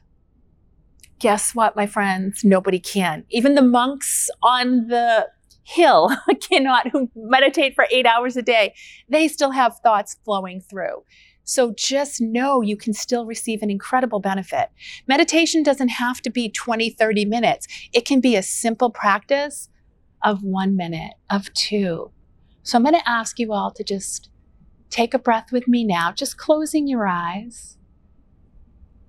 Guess 1.20 1.56
what, 1.56 1.76
my 1.76 1.88
friends? 1.88 2.44
Nobody 2.44 2.80
can. 2.80 3.24
Even 3.30 3.56
the 3.56 3.62
monks 3.62 4.30
on 4.44 4.88
the 4.88 5.30
hill 5.64 6.12
cannot 6.42 6.90
who 6.90 7.10
meditate 7.16 7.74
for 7.74 7.88
eight 7.90 8.06
hours 8.06 8.36
a 8.36 8.42
day. 8.42 8.74
They 9.08 9.30
still 9.30 9.52
have 9.52 9.78
thoughts 9.80 10.18
flowing 10.26 10.60
through. 10.60 11.04
So 11.44 11.74
just 11.76 12.22
know 12.22 12.62
you 12.62 12.78
can 12.78 12.94
still 12.94 13.26
receive 13.26 13.62
an 13.62 13.70
incredible 13.70 14.20
benefit. 14.20 14.70
Meditation 15.08 15.62
doesn't 15.62 15.90
have 15.90 16.22
to 16.22 16.30
be 16.30 16.50
20, 16.50 16.90
30 16.90 17.26
minutes. 17.26 17.68
It 17.92 18.06
can 18.06 18.22
be 18.22 18.36
a 18.36 18.44
simple 18.44 18.90
practice 18.90 19.70
of 20.24 20.44
one 20.44 20.76
minute, 20.76 21.14
of 21.30 21.54
two. 21.54 22.12
So 22.64 22.78
I'm 22.78 22.84
going 22.84 22.96
to 22.96 23.10
ask 23.10 23.40
you 23.40 23.52
all 23.52 23.72
to 23.72 23.84
just 23.84 24.30
take 24.90 25.14
a 25.14 25.20
breath 25.20 25.52
with 25.52 25.68
me 25.68 25.84
now, 25.84 26.14
just 26.14 26.38
closing 26.38 26.88
your 26.88 27.06
eyes, 27.06 27.78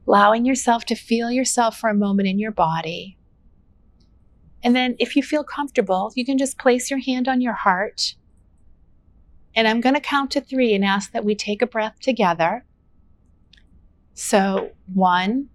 allowing 0.09 0.45
yourself 0.45 0.85
to 0.87 0.97
feel 0.97 1.31
yourself 1.31 1.79
for 1.79 1.89
a 1.89 1.95
moment 1.95 2.29
in 2.29 2.39
your 2.39 2.51
body. 2.51 3.17
And 4.65 4.75
then, 4.75 4.97
if 4.99 5.15
you 5.15 5.23
feel 5.23 5.45
comfortable, 5.45 6.11
you 6.17 6.25
can 6.25 6.39
just 6.39 6.59
place 6.59 6.91
your 6.91 6.99
hand 6.99 7.29
on 7.29 7.43
your 7.43 7.53
heart 7.53 8.15
and 9.55 9.69
I'm 9.69 9.81
going 9.81 9.95
to 9.95 10.01
count 10.01 10.31
to 10.33 10.41
three 10.41 10.75
and 10.75 10.85
ask 10.85 11.13
that 11.13 11.25
we 11.25 11.35
take 11.35 11.63
a 11.63 11.67
breath 11.67 11.99
together. 12.01 12.65
So, 14.15 14.73
one, 14.93 15.49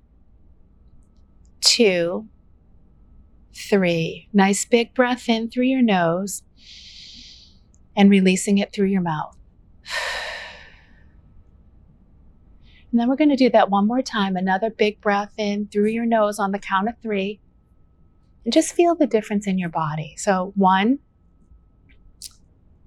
two, 1.62 2.28
three. 3.54 4.28
Nice 4.34 4.66
big 4.66 4.94
breath 4.94 5.30
in 5.30 5.50
through 5.50 5.66
your 5.66 5.82
nose 5.82 6.44
and 7.96 8.10
releasing 8.10 8.58
it 8.58 8.74
through 8.74 8.88
your 8.88 9.02
mouth. 9.02 9.36
And 12.92 13.00
then 13.00 13.08
we're 13.08 13.16
going 13.16 13.30
to 13.30 13.36
do 13.36 13.50
that 13.52 13.70
one 13.70 13.88
more 13.88 14.02
time. 14.02 14.36
Another 14.36 14.70
big 14.70 15.00
breath 15.00 15.34
in 15.38 15.68
through 15.68 15.90
your 15.90 16.06
nose 16.06 16.40
on 16.40 16.52
the 16.52 16.60
count 16.60 16.90
of 16.90 16.96
three. 17.02 17.40
And 18.44 18.54
just 18.54 18.74
feel 18.74 18.96
the 18.96 19.06
difference 19.06 19.46
in 19.46 19.60
your 19.60 19.70
body. 19.70 20.16
So, 20.18 20.54
one, 20.56 21.00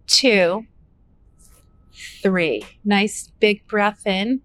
two, 0.07 0.67
three. 2.23 2.65
Nice 2.85 3.31
big 3.41 3.67
breath 3.67 4.07
in 4.07 4.41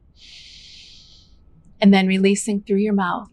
and 1.80 1.94
then 1.94 2.08
releasing 2.08 2.62
through 2.62 2.78
your 2.78 2.94
mouth. 2.94 3.30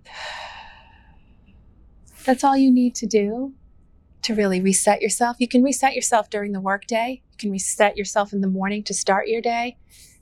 That's 2.25 2.45
all 2.45 2.57
you 2.57 2.71
need 2.71 2.95
to 2.97 3.07
do 3.07 3.55
to 4.23 4.35
really 4.35 4.61
reset 4.61 5.03
yourself. 5.03 5.37
You 5.39 5.49
can 5.49 5.63
reset 5.63 5.95
yourself 5.95 6.31
during 6.31 6.53
the 6.53 6.61
workday. 6.61 7.23
You 7.33 7.37
can 7.39 7.51
reset 7.51 7.97
yourself 7.97 8.33
in 8.33 8.41
the 8.41 8.49
morning 8.49 8.83
to 8.85 8.95
start 8.95 9.29
your 9.29 9.43
day. 9.43 9.77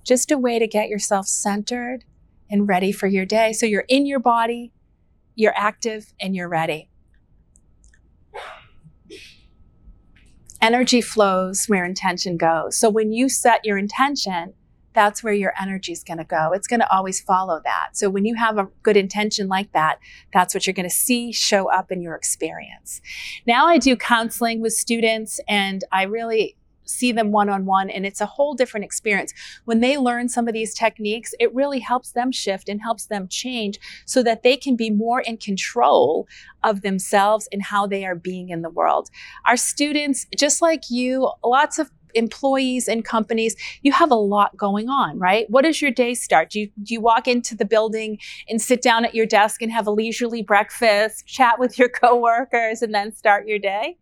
Just 0.05 0.33
a 0.33 0.39
way 0.39 0.59
to 0.59 0.67
get 0.67 0.89
yourself 0.89 1.27
centered 1.29 2.05
and 2.51 2.69
ready 2.69 2.91
for 2.91 3.07
your 3.07 3.25
day. 3.25 3.53
So 3.53 3.67
you're 3.67 3.85
in 3.89 4.05
your 4.05 4.19
body, 4.19 4.73
you're 5.37 5.55
active, 5.57 6.13
and 6.21 6.35
you're 6.35 6.49
ready. 6.49 6.89
Energy 10.63 11.01
flows 11.01 11.67
where 11.67 11.85
intention 11.85 12.37
goes. 12.37 12.79
So 12.79 12.89
when 12.89 13.13
you 13.13 13.29
set 13.29 13.65
your 13.65 13.77
intention, 13.77 14.55
that's 14.95 15.23
where 15.23 15.33
your 15.33 15.53
energy 15.61 15.93
is 15.93 16.05
going 16.05 16.19
to 16.19 16.25
go. 16.25 16.53
It's 16.53 16.67
going 16.67 16.81
to 16.81 16.93
always 16.93 17.21
follow 17.21 17.61
that. 17.65 17.91
So 17.95 18.09
when 18.09 18.25
you 18.25 18.35
have 18.37 18.59
a 18.59 18.69
good 18.83 18.97
intention 18.97 19.49
like 19.49 19.73
that, 19.73 19.99
that's 20.33 20.55
what 20.55 20.67
you're 20.67 20.75
going 20.75 20.89
to 20.89 20.95
see 20.95 21.33
show 21.33 21.71
up 21.71 21.91
in 21.91 22.03
your 22.03 22.15
experience. 22.15 23.01
Now 23.47 23.67
I 23.67 23.79
do 23.79 23.97
counseling 23.97 24.61
with 24.61 24.75
students 24.75 25.41
and 25.49 25.83
I 25.93 26.05
really 26.05 26.57
see 26.85 27.13
them 27.13 27.33
one 27.33 27.49
on 27.49 27.65
one 27.65 27.91
and 27.91 28.05
it's 28.07 28.21
a 28.21 28.27
whole 28.27 28.55
different 28.55 28.85
experience. 28.85 29.33
When 29.65 29.81
they 29.81 29.97
learn 29.97 30.29
some 30.29 30.49
of 30.49 30.55
these 30.55 30.75
techniques, 30.75 31.35
it 31.39 31.55
really 31.55 31.81
helps 31.81 32.13
them 32.13 32.33
shift 32.33 32.69
and 32.69 32.81
helps 32.81 33.07
them 33.07 33.29
change 33.29 33.79
so 34.05 34.23
that 34.23 34.43
they 34.43 34.57
can 34.57 34.77
be 34.77 34.91
more 34.91 35.21
in 35.21 35.37
control 35.37 36.27
of 36.63 36.83
themselves 36.83 37.49
and 37.53 37.63
how 37.63 37.87
they 37.87 38.05
are 38.05 38.15
being 38.15 38.51
in 38.51 38.63
the 38.63 38.71
world. 38.71 39.11
Our 39.47 39.57
students, 39.57 40.27
just 40.37 40.63
like 40.63 40.91
you, 40.91 41.31
lots 41.45 41.79
of 41.79 41.91
employees 42.15 42.89
and 42.89 43.05
companies, 43.05 43.57
you 43.83 43.93
have 43.93 44.11
a 44.11 44.17
lot 44.17 44.57
going 44.57 44.89
on, 44.89 45.19
right? 45.19 45.49
What 45.49 45.63
does 45.63 45.81
your 45.81 45.91
day 45.91 46.15
start? 46.15 46.51
Do 46.51 46.61
you, 46.61 46.71
do 46.83 46.95
you 46.95 47.01
walk 47.01 47.27
into 47.27 47.57
the 47.57 47.65
building 47.65 48.19
and 48.49 48.61
sit 48.61 48.83
down 48.83 49.05
at 49.05 49.15
your 49.15 49.27
desk 49.27 49.63
and 49.63 49.73
have 49.73 49.87
a 49.87 49.91
leisurely 49.91 50.43
breakfast, 50.43 51.27
chat 51.27 51.59
with 51.59 51.79
your 51.79 51.89
coworkers, 52.01 52.83
and 52.83 52.95
then 52.95 53.15
start 53.15 53.47
your 53.47 53.59
day? 53.59 53.99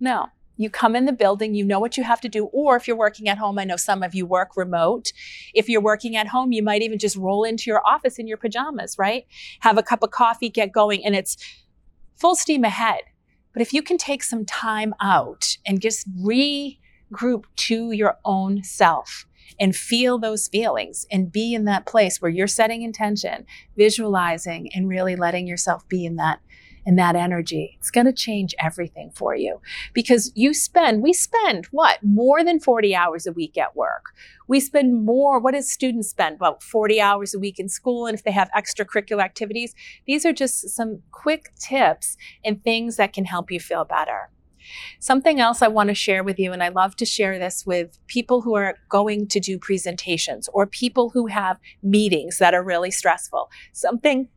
No. 0.00 0.28
You 0.56 0.70
come 0.70 0.96
in 0.96 1.04
the 1.04 1.12
building, 1.12 1.54
you 1.54 1.64
know 1.64 1.78
what 1.78 1.96
you 1.96 2.04
have 2.04 2.20
to 2.22 2.28
do. 2.28 2.46
Or 2.46 2.76
if 2.76 2.88
you're 2.88 2.96
working 2.96 3.28
at 3.28 3.38
home, 3.38 3.58
I 3.58 3.64
know 3.64 3.76
some 3.76 4.02
of 4.02 4.14
you 4.14 4.26
work 4.26 4.56
remote. 4.56 5.12
If 5.54 5.68
you're 5.68 5.82
working 5.82 6.16
at 6.16 6.28
home, 6.28 6.52
you 6.52 6.62
might 6.62 6.82
even 6.82 6.98
just 6.98 7.16
roll 7.16 7.44
into 7.44 7.70
your 7.70 7.86
office 7.86 8.18
in 8.18 8.26
your 8.26 8.38
pajamas, 8.38 8.96
right? 8.98 9.26
Have 9.60 9.78
a 9.78 9.82
cup 9.82 10.02
of 10.02 10.10
coffee, 10.10 10.48
get 10.48 10.72
going, 10.72 11.04
and 11.04 11.14
it's 11.14 11.36
full 12.16 12.36
steam 12.36 12.64
ahead. 12.64 13.02
But 13.52 13.62
if 13.62 13.72
you 13.72 13.82
can 13.82 13.98
take 13.98 14.22
some 14.22 14.44
time 14.44 14.94
out 15.00 15.56
and 15.66 15.80
just 15.80 16.06
re 16.20 16.78
group 17.12 17.46
to 17.54 17.92
your 17.92 18.18
own 18.24 18.62
self 18.62 19.26
and 19.60 19.76
feel 19.76 20.18
those 20.18 20.48
feelings 20.48 21.06
and 21.10 21.32
be 21.32 21.54
in 21.54 21.64
that 21.64 21.86
place 21.86 22.20
where 22.20 22.30
you're 22.30 22.46
setting 22.46 22.82
intention, 22.82 23.46
visualizing 23.76 24.68
and 24.74 24.88
really 24.88 25.16
letting 25.16 25.46
yourself 25.46 25.88
be 25.88 26.04
in 26.04 26.16
that 26.16 26.40
in 26.86 26.96
that 26.96 27.16
energy. 27.16 27.76
It's 27.78 27.90
going 27.90 28.06
to 28.06 28.12
change 28.12 28.54
everything 28.60 29.10
for 29.10 29.34
you 29.34 29.60
because 29.92 30.32
you 30.36 30.54
spend, 30.54 31.02
we 31.02 31.12
spend 31.12 31.66
what? 31.66 31.98
More 32.02 32.44
than 32.44 32.60
40 32.60 32.94
hours 32.94 33.26
a 33.26 33.32
week 33.32 33.58
at 33.58 33.74
work. 33.76 34.14
We 34.46 34.60
spend 34.60 35.04
more, 35.04 35.40
what 35.40 35.54
does 35.54 35.70
students 35.70 36.08
spend? 36.08 36.36
About 36.36 36.62
40 36.62 37.00
hours 37.00 37.34
a 37.34 37.40
week 37.40 37.58
in 37.58 37.68
school. 37.68 38.06
And 38.06 38.16
if 38.16 38.22
they 38.22 38.30
have 38.30 38.50
extracurricular 38.56 39.22
activities, 39.22 39.74
these 40.06 40.24
are 40.24 40.32
just 40.32 40.68
some 40.70 41.02
quick 41.10 41.52
tips 41.58 42.16
and 42.44 42.62
things 42.62 42.96
that 42.96 43.12
can 43.12 43.24
help 43.24 43.50
you 43.50 43.58
feel 43.58 43.84
better. 43.84 44.30
Something 44.98 45.40
else 45.40 45.62
I 45.62 45.68
want 45.68 45.88
to 45.88 45.94
share 45.94 46.24
with 46.24 46.38
you, 46.38 46.52
and 46.52 46.62
I 46.62 46.68
love 46.68 46.96
to 46.96 47.04
share 47.04 47.38
this 47.38 47.64
with 47.66 47.98
people 48.06 48.42
who 48.42 48.54
are 48.54 48.76
going 48.88 49.28
to 49.28 49.40
do 49.40 49.58
presentations 49.58 50.48
or 50.52 50.66
people 50.66 51.10
who 51.10 51.26
have 51.26 51.58
meetings 51.82 52.38
that 52.38 52.54
are 52.54 52.62
really 52.62 52.90
stressful. 52.90 53.50
Something, 53.72 54.28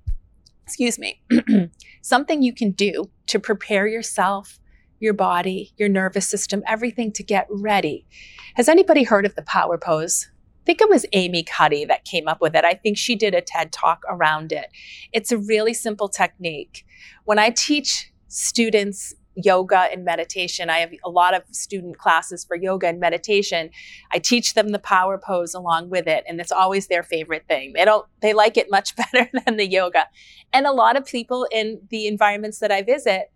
excuse 0.69 0.99
me, 0.99 1.19
something 2.03 2.43
you 2.43 2.53
can 2.53 2.69
do 2.69 3.09
to 3.25 3.39
prepare 3.39 3.87
yourself, 3.87 4.59
your 4.99 5.15
body, 5.15 5.73
your 5.77 5.89
nervous 5.89 6.29
system, 6.29 6.61
everything 6.67 7.11
to 7.13 7.23
get 7.23 7.47
ready. 7.49 8.05
Has 8.53 8.69
anybody 8.69 9.01
heard 9.01 9.25
of 9.25 9.33
the 9.33 9.41
power 9.41 9.79
pose? 9.79 10.29
I 10.29 10.65
think 10.67 10.81
it 10.81 10.89
was 10.89 11.07
Amy 11.13 11.41
Cuddy 11.41 11.85
that 11.85 12.05
came 12.05 12.27
up 12.27 12.39
with 12.39 12.55
it. 12.55 12.63
I 12.65 12.75
think 12.75 12.99
she 12.99 13.15
did 13.15 13.33
a 13.33 13.41
TED 13.41 13.71
talk 13.71 14.03
around 14.07 14.51
it. 14.51 14.67
It's 15.11 15.31
a 15.31 15.39
really 15.39 15.73
simple 15.73 16.07
technique. 16.07 16.85
When 17.25 17.39
I 17.39 17.49
teach 17.49 18.13
students 18.27 19.15
yoga 19.43 19.87
and 19.91 20.03
meditation. 20.03 20.69
I 20.69 20.79
have 20.79 20.91
a 21.03 21.09
lot 21.09 21.33
of 21.33 21.43
student 21.51 21.97
classes 21.97 22.43
for 22.45 22.55
yoga 22.55 22.87
and 22.87 22.99
meditation. 22.99 23.69
I 24.11 24.19
teach 24.19 24.53
them 24.53 24.69
the 24.69 24.79
power 24.79 25.17
pose 25.17 25.53
along 25.53 25.89
with 25.89 26.07
it, 26.07 26.23
and 26.27 26.39
it's 26.39 26.51
always 26.51 26.87
their 26.87 27.03
favorite 27.03 27.45
thing. 27.47 27.73
They 27.73 27.85
don't 27.85 28.05
they 28.21 28.33
like 28.33 28.57
it 28.57 28.69
much 28.69 28.95
better 29.13 29.29
than 29.45 29.57
the 29.57 29.69
yoga. 29.69 30.07
And 30.53 30.65
a 30.65 30.71
lot 30.71 30.97
of 30.97 31.05
people 31.05 31.47
in 31.51 31.81
the 31.89 32.07
environments 32.07 32.59
that 32.59 32.71
I 32.71 32.81
visit 32.81 33.31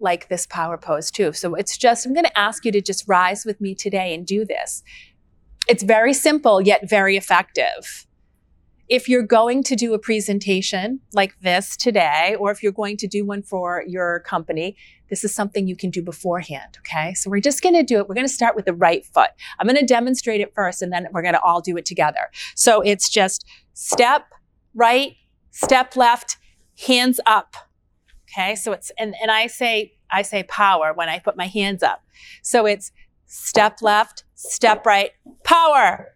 like 0.00 0.28
this 0.28 0.46
power 0.46 0.76
pose 0.76 1.10
too. 1.10 1.32
So 1.32 1.54
it's 1.54 1.78
just 1.78 2.06
I'm 2.06 2.12
going 2.12 2.24
to 2.24 2.38
ask 2.38 2.64
you 2.64 2.72
to 2.72 2.80
just 2.80 3.06
rise 3.06 3.44
with 3.44 3.60
me 3.60 3.74
today 3.74 4.14
and 4.14 4.26
do 4.26 4.44
this. 4.44 4.82
It's 5.68 5.82
very 5.82 6.12
simple 6.12 6.60
yet 6.60 6.88
very 6.88 7.16
effective 7.16 8.06
if 8.88 9.08
you're 9.08 9.22
going 9.22 9.62
to 9.64 9.76
do 9.76 9.94
a 9.94 9.98
presentation 9.98 11.00
like 11.12 11.38
this 11.40 11.76
today, 11.76 12.36
or 12.38 12.50
if 12.50 12.62
you're 12.62 12.72
going 12.72 12.96
to 12.98 13.06
do 13.06 13.24
one 13.24 13.42
for 13.42 13.82
your 13.86 14.20
company, 14.20 14.76
this 15.08 15.24
is 15.24 15.34
something 15.34 15.66
you 15.66 15.76
can 15.76 15.90
do 15.90 16.02
beforehand. 16.02 16.78
Okay. 16.80 17.14
So 17.14 17.30
we're 17.30 17.40
just 17.40 17.62
going 17.62 17.74
to 17.74 17.82
do 17.82 17.98
it. 17.98 18.08
We're 18.08 18.14
going 18.14 18.26
to 18.26 18.32
start 18.32 18.56
with 18.56 18.64
the 18.64 18.74
right 18.74 19.04
foot. 19.04 19.30
I'm 19.58 19.66
going 19.66 19.78
to 19.78 19.86
demonstrate 19.86 20.40
it 20.40 20.52
first 20.54 20.82
and 20.82 20.92
then 20.92 21.08
we're 21.12 21.22
going 21.22 21.34
to 21.34 21.40
all 21.40 21.60
do 21.60 21.76
it 21.76 21.84
together. 21.84 22.30
So 22.54 22.80
it's 22.80 23.08
just 23.08 23.46
step 23.74 24.26
right, 24.74 25.16
step 25.50 25.96
left, 25.96 26.36
hands 26.86 27.20
up. 27.26 27.56
Okay. 28.30 28.54
So 28.54 28.72
it's, 28.72 28.90
and, 28.98 29.14
and 29.22 29.30
I 29.30 29.46
say, 29.46 29.94
I 30.10 30.22
say 30.22 30.42
power 30.44 30.92
when 30.92 31.08
I 31.08 31.18
put 31.18 31.36
my 31.36 31.46
hands 31.46 31.82
up. 31.82 32.02
So 32.42 32.66
it's 32.66 32.92
step 33.26 33.78
left, 33.82 34.24
step 34.34 34.84
right, 34.84 35.10
power 35.44 36.13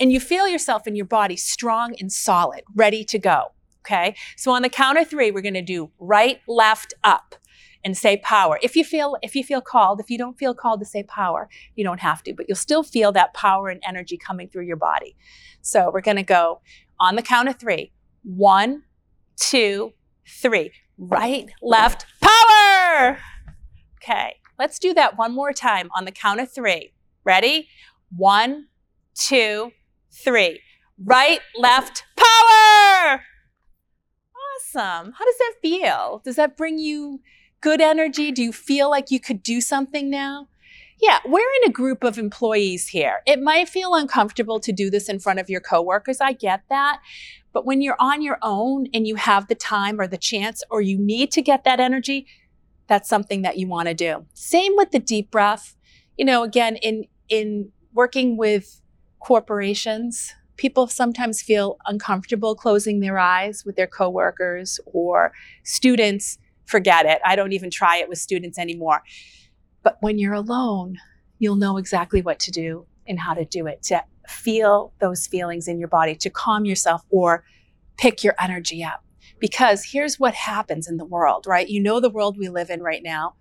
and 0.00 0.12
you 0.12 0.20
feel 0.20 0.48
yourself 0.48 0.86
in 0.86 0.96
your 0.96 1.06
body 1.06 1.36
strong 1.36 1.94
and 1.98 2.12
solid, 2.12 2.62
ready 2.74 3.04
to 3.04 3.18
go. 3.18 3.52
Okay. 3.84 4.14
So 4.36 4.52
on 4.52 4.62
the 4.62 4.68
count 4.68 4.98
of 4.98 5.08
three, 5.08 5.30
we're 5.30 5.40
going 5.40 5.54
to 5.54 5.62
do 5.62 5.90
right, 5.98 6.40
left, 6.46 6.92
up 7.04 7.34
and 7.84 7.96
say 7.96 8.18
power. 8.18 8.58
If 8.62 8.76
you 8.76 8.84
feel, 8.84 9.16
if 9.22 9.34
you 9.34 9.42
feel 9.42 9.60
called, 9.60 10.00
if 10.00 10.10
you 10.10 10.18
don't 10.18 10.36
feel 10.36 10.54
called 10.54 10.80
to 10.80 10.86
say 10.86 11.04
power, 11.04 11.48
you 11.74 11.84
don't 11.84 12.00
have 12.00 12.22
to, 12.24 12.34
but 12.34 12.46
you'll 12.48 12.56
still 12.56 12.82
feel 12.82 13.12
that 13.12 13.34
power 13.34 13.68
and 13.68 13.80
energy 13.86 14.18
coming 14.18 14.48
through 14.48 14.66
your 14.66 14.76
body. 14.76 15.16
So 15.62 15.90
we're 15.92 16.02
going 16.02 16.16
to 16.16 16.22
go 16.22 16.60
on 17.00 17.16
the 17.16 17.22
count 17.22 17.48
of 17.48 17.56
three. 17.56 17.92
One, 18.24 18.82
two, 19.36 19.92
three. 20.26 20.72
Right, 20.98 21.48
left, 21.62 22.06
power. 22.20 23.18
Okay. 24.02 24.34
Let's 24.58 24.80
do 24.80 24.92
that 24.94 25.16
one 25.16 25.32
more 25.32 25.52
time 25.52 25.88
on 25.94 26.04
the 26.04 26.12
count 26.12 26.40
of 26.40 26.52
three. 26.52 26.92
Ready? 27.24 27.68
One, 28.10 28.66
two, 29.14 29.70
three. 30.24 30.60
Right, 31.02 31.40
left, 31.56 32.04
power! 32.16 33.22
Awesome. 34.56 35.12
How 35.12 35.24
does 35.24 35.38
that 35.38 35.54
feel? 35.62 36.20
Does 36.24 36.36
that 36.36 36.56
bring 36.56 36.78
you 36.78 37.20
good 37.60 37.80
energy? 37.80 38.32
Do 38.32 38.42
you 38.42 38.52
feel 38.52 38.90
like 38.90 39.10
you 39.10 39.20
could 39.20 39.42
do 39.42 39.60
something 39.60 40.10
now? 40.10 40.48
Yeah, 41.00 41.18
we're 41.24 41.46
in 41.62 41.70
a 41.70 41.72
group 41.72 42.02
of 42.02 42.18
employees 42.18 42.88
here. 42.88 43.20
It 43.24 43.40
might 43.40 43.68
feel 43.68 43.94
uncomfortable 43.94 44.58
to 44.58 44.72
do 44.72 44.90
this 44.90 45.08
in 45.08 45.20
front 45.20 45.38
of 45.38 45.48
your 45.48 45.60
coworkers. 45.60 46.20
I 46.20 46.32
get 46.32 46.62
that. 46.68 47.00
But 47.52 47.64
when 47.64 47.80
you're 47.80 47.96
on 48.00 48.20
your 48.20 48.38
own 48.42 48.88
and 48.92 49.06
you 49.06 49.14
have 49.14 49.46
the 49.46 49.54
time 49.54 50.00
or 50.00 50.08
the 50.08 50.18
chance 50.18 50.62
or 50.70 50.80
you 50.80 50.98
need 50.98 51.30
to 51.32 51.42
get 51.42 51.62
that 51.64 51.78
energy, 51.78 52.26
that's 52.88 53.08
something 53.08 53.42
that 53.42 53.58
you 53.58 53.68
want 53.68 53.86
to 53.86 53.94
do. 53.94 54.26
Same 54.34 54.72
with 54.76 54.90
the 54.90 54.98
deep 54.98 55.30
breath. 55.30 55.76
You 56.16 56.24
know, 56.24 56.42
again, 56.42 56.76
in 56.76 57.04
in 57.28 57.70
working 57.92 58.36
with 58.36 58.80
corporations, 59.20 60.34
people 60.56 60.86
sometimes 60.86 61.40
feel 61.40 61.78
uncomfortable 61.86 62.54
closing 62.54 63.00
their 63.00 63.18
eyes 63.18 63.64
with 63.64 63.76
their 63.76 63.86
coworkers 63.86 64.78
or 64.86 65.32
students 65.64 66.38
forget 66.66 67.06
it. 67.06 67.20
I 67.24 67.36
don't 67.36 67.52
even 67.52 67.70
try 67.70 67.96
it 67.96 68.08
with 68.08 68.18
students 68.18 68.58
anymore. 68.58 69.02
But 69.82 69.96
when 70.00 70.18
you're 70.18 70.34
alone, 70.34 70.98
you'll 71.38 71.56
know 71.56 71.78
exactly 71.78 72.20
what 72.20 72.40
to 72.40 72.50
do 72.50 72.86
and 73.06 73.18
how 73.18 73.32
to 73.34 73.44
do 73.44 73.66
it 73.66 73.82
to 73.84 74.04
feel 74.28 74.92
those 75.00 75.26
feelings 75.26 75.68
in 75.68 75.78
your 75.78 75.88
body, 75.88 76.14
to 76.16 76.28
calm 76.28 76.66
yourself 76.66 77.02
or 77.08 77.44
pick 77.96 78.22
your 78.22 78.34
energy 78.38 78.84
up. 78.84 79.02
Because 79.38 79.84
here's 79.84 80.18
what 80.18 80.34
happens 80.34 80.88
in 80.88 80.96
the 80.96 81.04
world, 81.04 81.46
right? 81.46 81.68
You 81.68 81.80
know 81.80 82.00
the 82.00 82.10
world 82.10 82.36
we 82.36 82.48
live 82.48 82.70
in 82.70 82.82
right 82.82 83.02
now. 83.02 83.34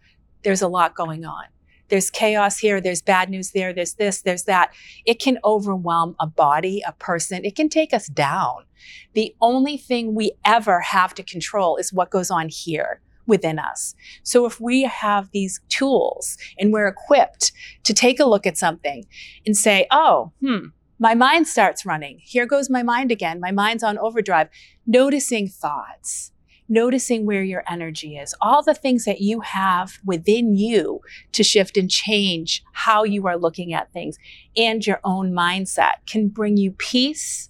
There's 0.44 0.62
a 0.62 0.68
lot 0.68 0.96
going 0.96 1.26
on 1.26 1.46
there's 1.90 2.10
chaos 2.10 2.58
here, 2.58 2.82
there's 2.82 3.02
bad 3.02 3.30
news 3.30 3.52
there, 3.52 3.74
there's 3.74 3.94
this, 3.94 4.22
there's 4.22 4.44
that. 4.44 4.74
It 5.06 5.20
can 5.20 5.40
overwhelm 5.44 6.16
a 6.20 6.28
body, 6.28 6.82
a 6.86 6.92
person. 6.94 7.46
It 7.46 7.56
can 7.56 7.70
take 7.70 7.94
us 7.94 8.08
down. 8.08 8.66
The 9.14 9.36
only 9.42 9.78
thing 9.78 10.16
we 10.16 10.32
ever 10.46 10.82
have 10.82 11.14
to 11.16 11.24
control 11.24 11.78
is 11.78 11.94
what 11.94 12.12
goes 12.12 12.30
on 12.30 12.50
here 12.50 13.02
within 13.26 13.60
us. 13.60 13.94
So 14.24 14.46
if 14.46 14.60
we 14.60 14.84
have 14.84 15.30
these 15.32 15.60
tools 15.70 16.38
and 16.58 16.72
we're 16.72 16.88
equipped 16.88 17.52
to 17.84 17.94
take 17.94 18.20
a 18.20 18.26
look 18.26 18.48
at 18.48 18.58
something 18.58 19.06
and 19.46 19.56
say, 19.56 19.86
oh, 19.92 20.32
hmm, 20.42 20.68
my 21.00 21.14
mind 21.14 21.48
starts 21.48 21.86
running. 21.86 22.20
Here 22.24 22.46
goes 22.46 22.70
my 22.70 22.82
mind 22.82 23.12
again. 23.12 23.40
My 23.40 23.52
mind's 23.52 23.84
on 23.84 23.98
overdrive. 24.00 24.50
Noticing 24.88 25.48
thoughts, 25.48 26.32
noticing 26.70 27.26
where 27.26 27.44
your 27.44 27.64
energy 27.70 28.18
is, 28.18 28.36
all 28.42 28.62
the 28.62 28.74
things 28.74 29.06
that 29.06 29.22
you 29.22 29.42
have 29.42 30.00
within 30.06 30.56
you 30.56 31.00
to 31.32 31.44
shift 31.44 31.78
and 31.78 31.90
change 31.90 32.64
how 32.74 33.04
you 33.04 33.26
are 33.28 33.38
looking 33.38 33.74
at 33.74 33.92
things 33.94 34.18
and 34.56 34.86
your 34.86 35.00
own 35.04 35.32
mindset 35.32 35.94
can 36.10 36.28
bring 36.28 36.58
you 36.58 36.72
peace 36.72 37.50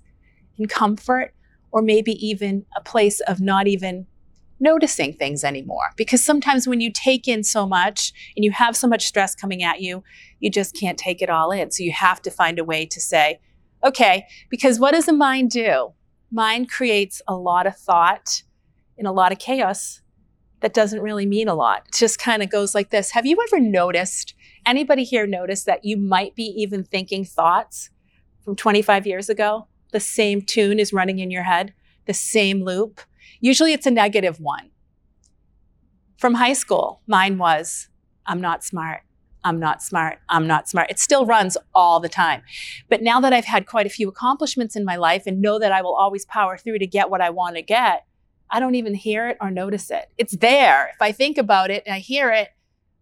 and 0.57 0.69
comfort, 0.69 1.33
or 1.71 1.81
maybe 1.81 2.13
even 2.25 2.65
a 2.75 2.81
place 2.81 3.19
of 3.21 3.39
not 3.39 3.67
even 3.67 4.07
noticing 4.59 5.13
things 5.13 5.43
anymore. 5.43 5.89
Because 5.95 6.23
sometimes 6.23 6.67
when 6.67 6.81
you 6.81 6.91
take 6.91 7.27
in 7.27 7.43
so 7.43 7.67
much 7.67 8.11
and 8.35 8.43
you 8.43 8.51
have 8.51 8.75
so 8.75 8.87
much 8.87 9.05
stress 9.05 9.35
coming 9.35 9.63
at 9.63 9.81
you, 9.81 10.03
you 10.39 10.49
just 10.49 10.75
can't 10.75 10.97
take 10.97 11.21
it 11.21 11.29
all 11.29 11.51
in. 11.51 11.69
So 11.71 11.83
you 11.83 11.91
have 11.91 12.21
to 12.23 12.31
find 12.31 12.57
a 12.57 12.63
way 12.63 12.85
to 12.87 12.99
say, 12.99 13.39
okay, 13.83 14.25
because 14.49 14.79
what 14.79 14.93
does 14.93 15.05
the 15.05 15.13
mind 15.13 15.51
do? 15.51 15.93
Mind 16.31 16.69
creates 16.69 17.21
a 17.27 17.35
lot 17.35 17.67
of 17.67 17.77
thought 17.77 18.41
in 18.97 19.05
a 19.05 19.11
lot 19.11 19.31
of 19.31 19.39
chaos, 19.39 20.01
that 20.61 20.73
doesn't 20.73 21.01
really 21.01 21.25
mean 21.25 21.47
a 21.47 21.55
lot. 21.55 21.83
It 21.87 21.93
just 21.93 22.19
kind 22.19 22.41
of 22.41 22.49
goes 22.49 22.73
like 22.73 22.89
this. 22.89 23.11
Have 23.11 23.25
you 23.25 23.37
ever 23.47 23.59
noticed, 23.59 24.33
anybody 24.65 25.03
here 25.03 25.27
noticed 25.27 25.65
that 25.67 25.85
you 25.85 25.97
might 25.97 26.35
be 26.35 26.45
even 26.57 26.83
thinking 26.83 27.23
thoughts 27.23 27.89
from 28.43 28.55
25 28.55 29.05
years 29.05 29.29
ago? 29.29 29.67
The 29.91 29.99
same 29.99 30.41
tune 30.41 30.79
is 30.79 30.91
running 30.91 31.19
in 31.19 31.31
your 31.31 31.43
head, 31.43 31.73
the 32.05 32.13
same 32.13 32.63
loop. 32.63 33.01
Usually 33.39 33.73
it's 33.73 33.85
a 33.85 33.91
negative 33.91 34.39
one. 34.39 34.71
From 36.17 36.33
high 36.33 36.53
school, 36.53 37.01
mine 37.05 37.37
was, 37.37 37.89
I'm 38.25 38.41
not 38.41 38.63
smart. 38.63 39.01
I'm 39.43 39.59
not 39.59 39.83
smart. 39.83 40.17
I'm 40.27 40.47
not 40.47 40.67
smart. 40.67 40.89
It 40.89 40.99
still 40.99 41.25
runs 41.25 41.55
all 41.73 41.99
the 41.99 42.09
time. 42.09 42.41
But 42.89 43.01
now 43.03 43.21
that 43.21 43.31
I've 43.31 43.45
had 43.45 43.67
quite 43.67 43.85
a 43.85 43.89
few 43.89 44.09
accomplishments 44.09 44.75
in 44.75 44.83
my 44.83 44.95
life 44.95 45.23
and 45.27 45.39
know 45.39 45.59
that 45.59 45.71
I 45.71 45.81
will 45.81 45.95
always 45.95 46.25
power 46.25 46.57
through 46.57 46.79
to 46.79 46.87
get 46.87 47.09
what 47.09 47.21
I 47.21 47.29
want 47.29 47.55
to 47.55 47.61
get, 47.61 48.06
I 48.49 48.59
don't 48.59 48.75
even 48.75 48.93
hear 48.93 49.27
it 49.27 49.37
or 49.41 49.51
notice 49.51 49.91
it. 49.91 50.09
It's 50.17 50.35
there. 50.37 50.91
If 50.93 51.01
I 51.01 51.11
think 51.11 51.37
about 51.37 51.69
it 51.69 51.83
and 51.85 51.93
I 51.93 51.99
hear 51.99 52.31
it, 52.31 52.49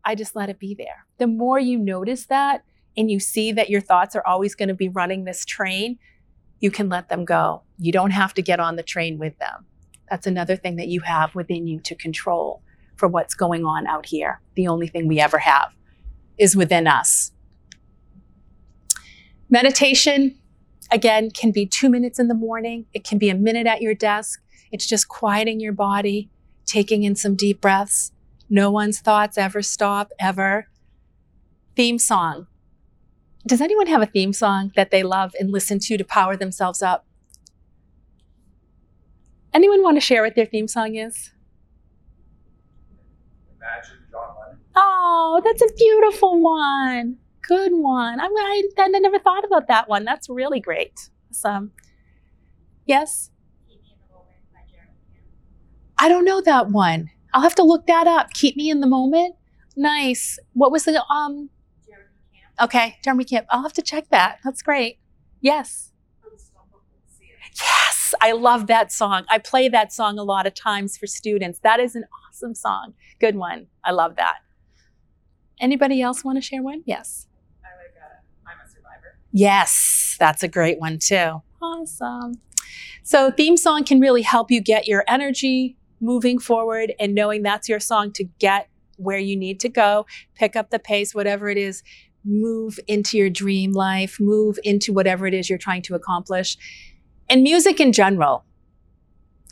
I 0.04 0.16
just 0.16 0.36
let 0.36 0.50
it 0.50 0.60
be 0.60 0.74
there. 0.74 1.06
The 1.18 1.28
more 1.28 1.60
you 1.60 1.78
notice 1.78 2.26
that 2.28 2.64
and 2.98 3.10
you 3.10 3.20
see 3.20 3.52
that 3.52 3.70
your 3.70 3.82
thoughts 3.82 4.16
are 4.16 4.26
always 4.26 4.56
going 4.56 4.70
to 4.70 4.76
be 4.76 4.90
running 4.90 5.24
this 5.24 5.46
train, 5.46 6.00
you 6.60 6.72
can 6.72 6.90
let 6.90 7.10
them 7.10 7.26
go. 7.26 7.64
You 7.78 7.92
don't 7.92 8.12
have 8.12 8.34
to 8.36 8.42
get 8.42 8.60
on 8.60 8.76
the 8.76 8.84
train 8.84 9.18
with 9.18 9.38
them. 9.40 9.66
That's 10.10 10.28
another 10.28 10.56
thing 10.56 10.76
that 10.78 10.88
you 10.88 11.02
have 11.02 11.36
within 11.36 11.68
you 11.68 11.80
to 11.82 11.96
control 11.96 12.62
for 12.96 13.08
what's 13.08 13.34
going 13.34 13.66
on 13.66 13.88
out 13.88 14.06
here. 14.06 14.42
The 14.56 14.68
only 14.68 14.88
thing 14.88 15.08
we 15.08 15.20
ever 15.20 15.40
have 15.40 15.74
is 16.38 16.56
within 16.56 16.88
us. 16.88 17.32
Meditation, 19.50 20.38
again, 20.92 21.30
can 21.32 21.52
be 21.52 21.66
two 21.66 21.90
minutes 21.90 22.20
in 22.20 22.28
the 22.28 22.34
morning, 22.34 22.86
it 22.94 23.04
can 23.04 23.18
be 23.18 23.30
a 23.30 23.36
minute 23.36 23.68
at 23.68 23.82
your 23.82 23.94
desk. 23.94 24.42
It's 24.72 24.86
just 24.86 25.08
quieting 25.08 25.60
your 25.60 25.74
body, 25.74 26.30
taking 26.66 27.04
in 27.04 27.16
some 27.16 27.36
deep 27.36 27.62
breaths. 27.62 28.12
No 28.50 28.70
one's 28.72 29.00
thoughts 29.00 29.38
ever 29.38 29.62
stop, 29.62 30.12
ever. 30.20 30.68
Theme 31.76 32.00
song. 32.00 32.48
Does 33.48 33.62
anyone 33.62 33.88
have 33.88 34.02
a 34.02 34.08
theme 34.08 34.34
song 34.34 34.72
that 34.76 34.90
they 34.92 35.04
love 35.04 35.36
and 35.40 35.52
listen 35.52 35.78
to 35.80 35.98
to 35.98 36.04
power 36.04 36.36
themselves 36.36 36.82
up? 36.82 37.06
Anyone 39.54 39.84
want 39.84 39.98
to 39.98 40.02
share 40.02 40.24
what 40.24 40.36
their 40.36 40.46
theme 40.46 40.68
song 40.68 40.96
is? 40.96 41.32
Imagine 43.58 43.98
John 44.12 44.36
Lennon. 44.42 44.60
Oh, 44.76 45.42
that's 45.44 45.62
a 45.62 45.74
beautiful 45.76 46.42
one. 46.42 47.18
Good 47.48 47.74
one. 47.74 48.20
I'm, 48.20 48.32
I, 48.32 48.64
I 48.80 48.88
never 48.88 49.20
thought 49.20 49.46
about 49.46 49.68
that 49.68 49.88
one. 49.88 50.04
That's 50.04 50.28
really 50.28 50.60
great. 50.60 51.10
Awesome. 51.32 51.56
Um, 51.56 51.72
yes? 52.86 53.30
Keep 53.70 53.82
Me 53.82 53.90
in 53.92 53.98
the 54.08 54.14
Moment 54.14 54.36
by 54.52 54.62
Jeremy 54.70 54.92
Camp. 55.14 55.26
I 56.06 56.08
don't 56.08 56.24
know 56.24 56.40
that 56.40 56.70
one. 56.70 57.10
I'll 57.34 57.42
have 57.42 57.56
to 57.56 57.64
look 57.64 57.88
that 57.88 58.06
up. 58.06 58.32
Keep 58.32 58.58
me 58.58 58.70
in 58.70 58.80
the 58.80 58.86
moment. 58.86 59.34
Nice. 59.76 60.38
What 60.54 60.72
was 60.72 60.84
the 60.84 61.04
um 61.06 61.50
Jeremy 61.84 62.06
Camp. 62.32 62.54
okay, 62.62 62.98
Jeremy 63.04 63.24
Camp. 63.24 63.48
I'll 63.50 63.64
have 63.64 63.74
to 63.74 63.82
check 63.82 64.10
that. 64.12 64.38
That's 64.44 64.62
great. 64.62 65.00
Yes. 65.42 65.94
Yes, 67.60 68.14
I 68.22 68.34
love 68.34 68.68
that 68.68 68.92
song. 68.92 69.26
I 69.30 69.40
play 69.40 69.68
that 69.70 69.92
song 69.92 70.20
a 70.20 70.24
lot 70.24 70.46
of 70.46 70.54
times 70.54 70.96
for 70.96 71.08
students. 71.08 71.58
That 71.64 71.80
is 71.80 71.96
an 71.96 72.04
awesome 72.30 72.54
song. 72.54 72.94
Good 73.20 73.36
one. 73.36 73.66
I 73.84 73.90
love 73.90 74.16
that. 74.18 74.36
Anybody 75.60 76.04
else 76.04 76.24
want 76.24 76.38
to 76.38 76.42
share 76.42 76.62
one? 76.62 76.84
Yes. 76.86 77.26
I 77.64 77.70
like 77.82 77.96
uh, 77.98 78.52
I'm 78.52 78.64
a 78.64 78.70
Survivor. 78.70 79.18
Yes, 79.32 80.18
that's 80.20 80.44
a 80.44 80.48
great 80.48 80.80
one 80.80 81.00
too. 81.00 81.42
Awesome. 81.64 82.42
So, 83.02 83.32
theme 83.32 83.58
song 83.58 83.84
can 83.86 84.00
really 84.00 84.22
help 84.22 84.52
you 84.52 84.62
get 84.62 84.88
your 84.88 85.04
energy 85.08 85.78
moving 86.06 86.40
forward 86.40 86.94
and 87.00 87.16
knowing 87.16 87.42
that's 87.42 87.68
your 87.68 87.80
song 87.80 88.12
to 88.14 88.24
get 88.40 88.70
where 88.98 89.18
you 89.18 89.36
need 89.36 89.60
to 89.60 89.70
go, 89.70 90.06
pick 90.36 90.56
up 90.56 90.70
the 90.70 90.80
pace, 90.80 91.14
whatever 91.14 91.50
it 91.50 91.58
is, 91.58 91.84
move 92.24 92.80
into 92.88 93.18
your 93.18 93.30
dream 93.30 93.72
life, 93.72 94.18
move 94.20 94.58
into 94.64 94.94
whatever 94.94 95.28
it 95.28 95.34
is 95.34 95.50
you're 95.50 95.60
trying 95.60 95.82
to 95.82 95.96
accomplish. 95.96 96.58
And 97.30 97.44
music 97.44 97.80
in 97.80 97.92
general. 97.92 98.46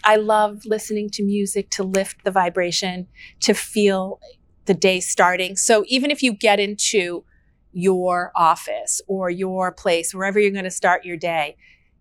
I 0.06 0.18
love 0.18 0.66
listening 0.66 1.10
to 1.12 1.24
music 1.24 1.70
to 1.72 1.84
lift 1.84 2.24
the 2.24 2.32
vibration, 2.32 3.08
to 3.42 3.54
feel 3.54 4.20
the 4.66 4.74
day 4.74 5.00
starting. 5.00 5.56
So, 5.56 5.86
even 5.88 6.12
if 6.12 6.22
you 6.22 6.34
get 6.34 6.60
into 6.60 7.24
your 7.72 8.32
office 8.36 9.02
or 9.08 9.30
your 9.30 9.72
place, 9.72 10.14
wherever 10.14 10.40
you're 10.40 10.52
going 10.52 10.66
to 10.66 10.72
start 10.72 11.06
your 11.06 11.18
day, 11.18 11.56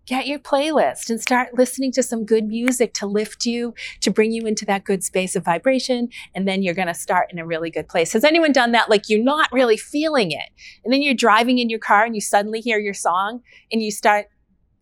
get 0.05 0.27
your 0.27 0.39
playlist 0.39 1.09
and 1.09 1.21
start 1.21 1.57
listening 1.57 1.91
to 1.93 2.03
some 2.03 2.25
good 2.25 2.45
music 2.45 2.93
to 2.93 3.07
lift 3.07 3.45
you, 3.45 3.73
to 4.01 4.11
bring 4.11 4.31
you 4.31 4.45
into 4.45 4.65
that 4.65 4.83
good 4.83 5.03
space 5.03 5.35
of 5.35 5.45
vibration. 5.45 6.09
And 6.35 6.47
then 6.47 6.61
you're 6.61 6.73
going 6.73 6.87
to 6.87 6.93
start 6.93 7.31
in 7.31 7.39
a 7.39 7.45
really 7.45 7.69
good 7.69 7.87
place. 7.87 8.13
Has 8.13 8.23
anyone 8.23 8.51
done 8.51 8.73
that? 8.73 8.89
Like 8.89 9.09
you're 9.09 9.23
not 9.23 9.51
really 9.51 9.77
feeling 9.77 10.31
it. 10.31 10.49
And 10.83 10.91
then 10.93 11.01
you're 11.01 11.13
driving 11.13 11.59
in 11.59 11.69
your 11.69 11.79
car 11.79 12.03
and 12.03 12.15
you 12.15 12.21
suddenly 12.21 12.59
hear 12.59 12.79
your 12.79 12.93
song 12.93 13.41
and 13.71 13.81
you 13.81 13.91
start 13.91 14.27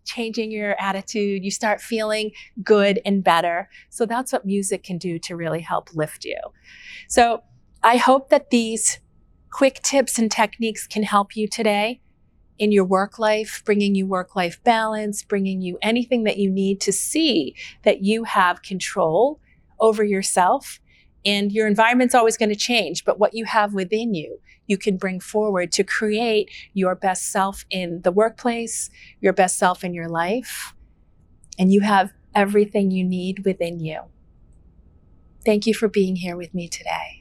changing 0.06 0.52
your 0.52 0.76
attitude. 0.82 1.44
You 1.44 1.52
start 1.52 1.82
feeling 1.82 2.32
good 2.64 3.00
and 3.06 3.24
better. 3.24 3.70
So 3.90 4.06
that's 4.08 4.34
what 4.34 4.46
music 4.46 4.84
can 4.84 4.98
do 4.98 5.20
to 5.20 5.36
really 5.36 5.62
help 5.62 5.94
lift 5.94 6.26
you. 6.26 6.40
So 7.08 7.44
I 7.84 7.98
hope 7.98 8.30
that 8.30 8.50
these 8.50 9.00
quick 9.52 9.82
tips 9.84 10.18
and 10.18 10.32
techniques 10.32 10.88
can 10.88 11.04
help 11.04 11.36
you 11.36 11.48
today 11.48 12.02
in 12.62 12.72
your 12.72 12.86
work 12.86 13.18
life, 13.18 13.64
bringing 13.66 13.96
you 13.96 14.06
work 14.06 14.36
life 14.36 14.64
balance, 14.64 15.24
bringing 15.24 15.64
you 15.64 15.80
anything 15.82 16.26
that 16.26 16.38
you 16.38 16.48
need 16.48 16.80
to 16.80 16.92
see 16.92 17.56
that 17.82 18.04
you 18.04 18.24
have 18.24 18.62
control 18.62 19.40
over 19.80 20.04
yourself. 20.04 20.80
And 21.26 21.52
your 21.52 21.66
environment's 21.66 22.14
always 22.14 22.38
going 22.38 22.50
to 22.50 22.56
change, 22.56 23.04
but 23.04 23.18
what 23.18 23.34
you 23.34 23.46
have 23.46 23.74
within 23.74 24.14
you, 24.14 24.40
you 24.68 24.78
can 24.78 24.98
bring 24.98 25.20
forward 25.20 25.72
to 25.72 25.84
create 25.84 26.52
your 26.74 26.94
best 26.94 27.32
self 27.32 27.66
in 27.72 28.02
the 28.04 28.12
workplace, 28.12 28.92
your 29.22 29.34
best 29.34 29.58
self 29.58 29.84
in 29.84 29.96
your 29.96 30.08
life. 30.08 30.76
And 31.58 31.74
you 31.74 31.82
have 31.82 32.12
everything 32.36 32.92
you 32.92 33.04
need 33.04 33.44
within 33.44 33.80
you. 33.80 34.02
Thank 35.44 35.66
you 35.66 35.74
for 35.74 35.88
being 35.88 36.18
here 36.18 36.38
with 36.38 36.54
me 36.54 36.68
today. 36.68 37.21